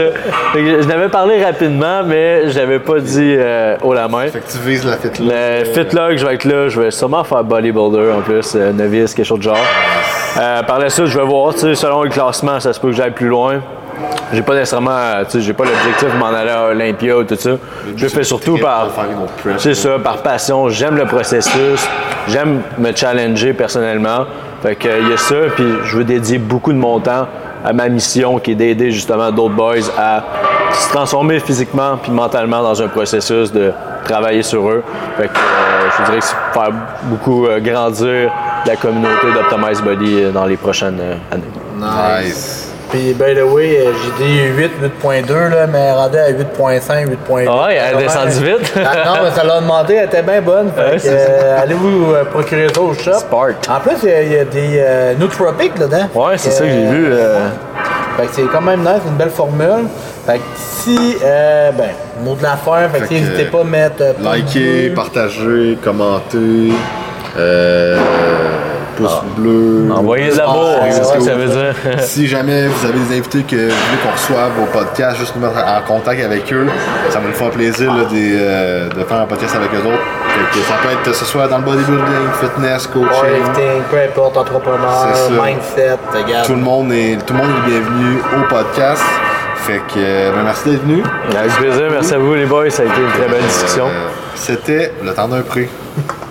[0.53, 4.27] Fait que je l'avais parlé rapidement, mais je l'avais pas dit euh, haut la main.
[4.29, 5.61] Fait que tu vises la là.
[5.61, 6.69] Le Fitlog, je vais être là.
[6.69, 9.57] Je vais sûrement faire bodybuilder en plus, euh, novice, quelque chose de genre.
[10.39, 12.89] Euh, par la suite, je vais voir, tu sais, selon le classement, ça se peut
[12.89, 13.61] que j'aille plus loin.
[14.33, 17.23] J'ai pas nécessairement, euh, tu sais, j'ai pas l'objectif de m'en aller à Olympia ou
[17.25, 17.51] tout ça.
[17.97, 18.89] Je le fais surtout par,
[19.59, 20.69] c'est ça, par passion.
[20.71, 21.87] J'aime le processus.
[22.27, 24.25] J'aime me challenger personnellement.
[24.63, 27.29] Fait que, il y a ça, puis je veux dédier beaucoup de mon temps
[27.65, 30.23] à ma mission qui est d'aider justement d'autres boys à
[30.73, 33.73] se transformer physiquement puis mentalement dans un processus de
[34.05, 34.83] travailler sur eux.
[35.17, 36.73] Fait que, euh, je dirais que c'est faire
[37.05, 38.31] beaucoup euh, grandir
[38.67, 41.01] la communauté d'Optimize Body euh, dans les prochaines
[41.31, 41.43] années.
[41.79, 42.64] Nice.
[42.95, 44.71] Puis, by the way, euh, j'ai dit 8,
[45.03, 47.47] 8.2, là, mais elle rendait à 8.5, 8.2.
[47.49, 48.73] Ah ouais, elle est descendue vite.
[48.77, 50.71] Ah, non, mais ça l'a demandé, elle était bien bonne.
[50.77, 53.15] Fait Ouais, que, c'est euh, allez vous euh, procurer ça au shop.
[53.15, 53.69] Spart.
[53.69, 56.07] En plus, il y a, il y a des euh, nootropiques dedans.
[56.15, 57.07] Ouais, c'est ça que j'ai vu.
[57.11, 57.49] euh,
[58.17, 59.89] Fait que c'est quand même nice, une belle formule.
[60.25, 61.89] Fait que si, euh, ben,
[62.23, 63.97] mot de la fin, fait, que Fait n'hésitez pas à mettre.
[64.03, 64.95] euh, bleu.
[64.95, 66.73] partagez, commentez,
[67.37, 67.99] euh,
[68.97, 69.89] pouce bleu.
[69.95, 71.75] Envoyez de l'amour, Ouais, c'est ça que ça veut dire.
[72.01, 75.43] Si jamais vous avez des invités que vous voulez qu'on reçoive au podcast, juste nous
[75.47, 76.67] mettre en contact avec eux,
[77.11, 80.03] ça va nous faire plaisir là, des, euh, de faire un podcast avec eux autres.
[80.29, 82.05] Fait que ça peut être que ce soit dans le bodybuilding,
[82.41, 83.09] fitness, coaching.
[83.09, 85.07] Powerlifting, peu importe, entrepreneur,
[85.43, 86.47] mindset, regarde.
[86.47, 89.03] Tout le monde est tout le monde est bienvenu au podcast.
[89.67, 91.03] Fait que euh, ben, merci d'être venu.
[91.39, 93.87] Avec plaisir, merci à vous les boys, ça a été une très belle discussion.
[93.87, 95.69] Euh, C'était le temps d'un prix.